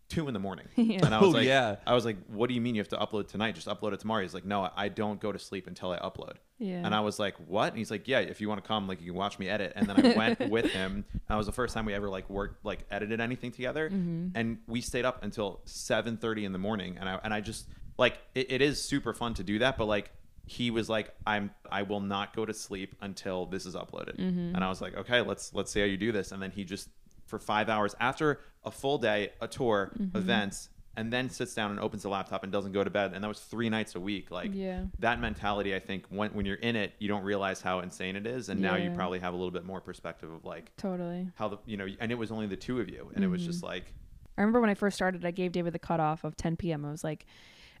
[0.08, 1.76] two in the morning, and I was Oh, like, yeah.
[1.86, 3.54] I was like, "What do you mean you have to upload tonight?
[3.54, 6.34] Just upload it tomorrow." He's like, "No, I don't go to sleep until I upload."
[6.58, 6.82] Yeah.
[6.84, 9.00] And I was like, "What?" And he's like, "Yeah, if you want to come, like
[9.00, 11.04] you can watch me edit." And then I went with him.
[11.12, 13.88] And that was the first time we ever like worked, like edited anything together.
[13.90, 14.28] Mm-hmm.
[14.34, 17.68] And we stayed up until seven thirty in the morning, and I and I just
[17.98, 20.10] like it, it is super fun to do that, but like
[20.46, 24.16] he was like, I'm I will not go to sleep until this is uploaded.
[24.18, 24.54] Mm-hmm.
[24.54, 26.32] And I was like, okay, let's let's see how you do this.
[26.32, 26.88] And then he just
[27.28, 30.16] for five hours after a full day, a tour, Mm-hmm.
[30.16, 33.12] events, and then sits down and opens the laptop and doesn't go to bed.
[33.14, 34.32] And that was three nights a week.
[34.32, 34.84] Like Yeah.
[34.98, 38.26] that mentality, I think when when you're in it, you don't realize how insane it
[38.26, 38.48] is.
[38.48, 41.28] And now you probably have a little bit more perspective of like Totally.
[41.36, 43.44] how the you know, and it was only the two of you, and it was
[43.44, 43.66] just Mm-hmm.
[43.66, 43.92] like
[44.36, 46.84] I remember when I first started, I gave David the cutoff of 10 p.m.
[46.84, 47.26] I was like,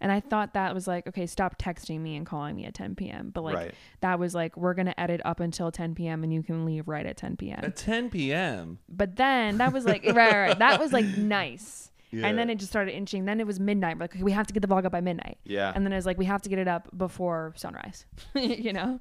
[0.00, 2.94] and I thought that was like, okay, stop texting me and calling me at 10
[2.94, 3.30] p.m.
[3.34, 3.74] But like, Right.
[4.00, 6.22] that was like, we're going to edit up until 10 p.m.
[6.24, 7.60] and you can leave right at 10 p.m.
[7.62, 8.78] At 10 p.m.
[8.88, 10.58] But then that was like, right, right, right.
[10.58, 11.90] That was like nice.
[12.10, 12.26] Yeah.
[12.26, 13.26] And then it just started inching.
[13.26, 13.96] Then it was midnight.
[13.98, 15.36] We're like, okay, we have to get the vlog up by midnight.
[15.44, 15.70] Yeah.
[15.74, 18.98] And then it was like, we have to get it up before sunrise, you know?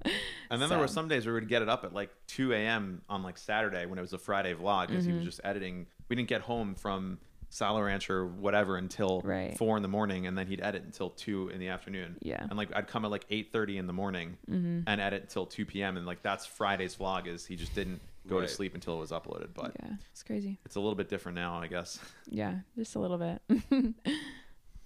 [0.52, 3.02] And then there were some days where we'd get it up at like 2 a.m.
[3.08, 5.20] on like Saturday when it was a Friday vlog because he Mm-hmm.
[5.20, 5.88] was just editing.
[6.10, 7.20] We didn't get home from
[7.50, 9.58] Salo Ranch or whatever until Right.
[9.58, 12.18] four in the morning, and then he'd edit until two in the afternoon.
[12.22, 12.36] Yeah.
[12.36, 12.50] Mm-hmm.
[12.50, 15.98] And like I'd come at like 8:30 in the morning and edit until 2 p.m.
[15.98, 18.48] And like that's Friday's vlog is he just didn't go Right.
[18.48, 19.50] to sleep until it was uploaded.
[19.54, 19.92] But Yeah.
[20.12, 20.60] It's crazy.
[20.66, 22.00] it's a little bit different now, I guess.
[22.30, 22.56] Yeah.
[22.78, 23.42] Just a little bit.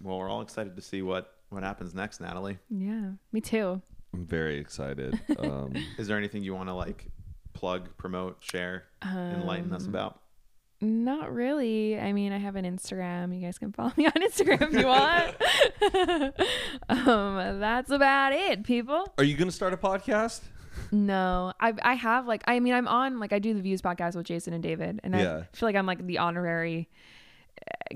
[0.03, 2.57] Well, we're all excited to see what what happens next, Natalie.
[2.69, 3.11] yeah.
[3.31, 3.81] Me too.
[4.13, 5.19] I'm very excited.
[5.39, 7.05] Um, Is there anything you want to like
[7.53, 10.21] plug, promote, share, enlighten Um, us about?
[10.81, 11.99] Not really.
[11.99, 13.35] I mean, I have an Instagram.
[13.35, 15.35] You guys can follow me on Instagram if you want.
[17.07, 19.13] um, that's about it, people.
[19.17, 20.41] are you going to start a podcast?
[20.91, 24.15] No, I I have like I mean I'm on like I do the Views podcast
[24.15, 25.43] with Jason and David, and Yeah.
[25.53, 26.89] I feel like I'm like the honorary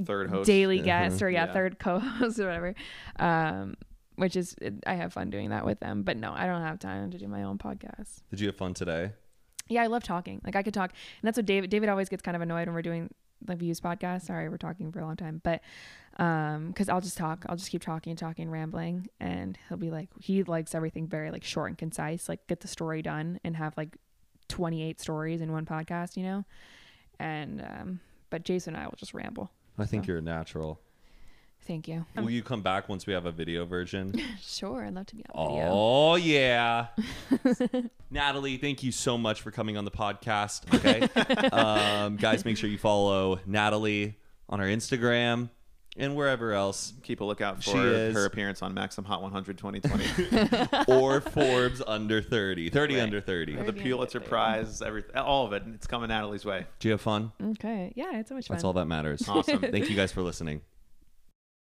[0.06, 0.46] Third host.
[0.46, 1.54] daily guest or yeah, Yeah.
[1.54, 2.76] third co-host or whatever.
[3.18, 3.76] Um,
[4.16, 4.56] which is
[4.86, 7.28] I have fun doing that with them, but no, I don't have time to do
[7.28, 8.22] my own podcast.
[8.30, 9.12] Did you have fun today?
[9.68, 10.41] Yeah, I love talking.
[10.43, 11.70] Like I could talk, and that's what David.
[11.70, 13.09] David always gets kind of annoyed when we're doing
[13.41, 14.24] the views podcast.
[14.24, 15.61] Sorry, we're talking for a long time, but
[16.18, 19.78] um, because I'll just talk, I'll just keep talking and talking, and rambling, and he'll
[19.78, 23.39] be like, he likes everything very like short and concise, like get the story done
[23.43, 23.97] and have like
[24.47, 26.45] twenty eight stories in one podcast, you know.
[27.20, 27.99] And um,
[28.30, 29.49] but Jason and I will just ramble.
[29.80, 30.09] I think So.
[30.09, 30.80] you're a natural.
[31.68, 32.05] Thank you.
[32.16, 34.13] Will you come back once we have a video version?
[34.41, 35.70] Sure, I'd love to be on video.
[35.72, 36.88] Oh yeah,
[38.11, 40.74] Natalie, thank you so much for coming on the podcast.
[40.74, 41.01] Okay,
[41.49, 44.16] um, guys, make sure you follow Natalie
[44.47, 45.49] on our Instagram
[45.97, 49.57] and wherever else, Keep a lookout She for is- her appearance on Maxim Hot 100
[49.57, 50.86] 2020.
[50.88, 53.01] or Forbes under thirty, 30 Right.
[53.03, 53.55] under thirty.
[53.55, 55.63] the Pulitzer Prize, everything, all of it.
[55.74, 56.66] It's coming Natalie's way.
[56.80, 57.32] Do you have fun?
[57.41, 58.55] Okay, yeah, it's so much fun.
[58.55, 59.28] That's all that matters.
[59.28, 59.59] Awesome.
[59.61, 60.61] Thank you guys for listening.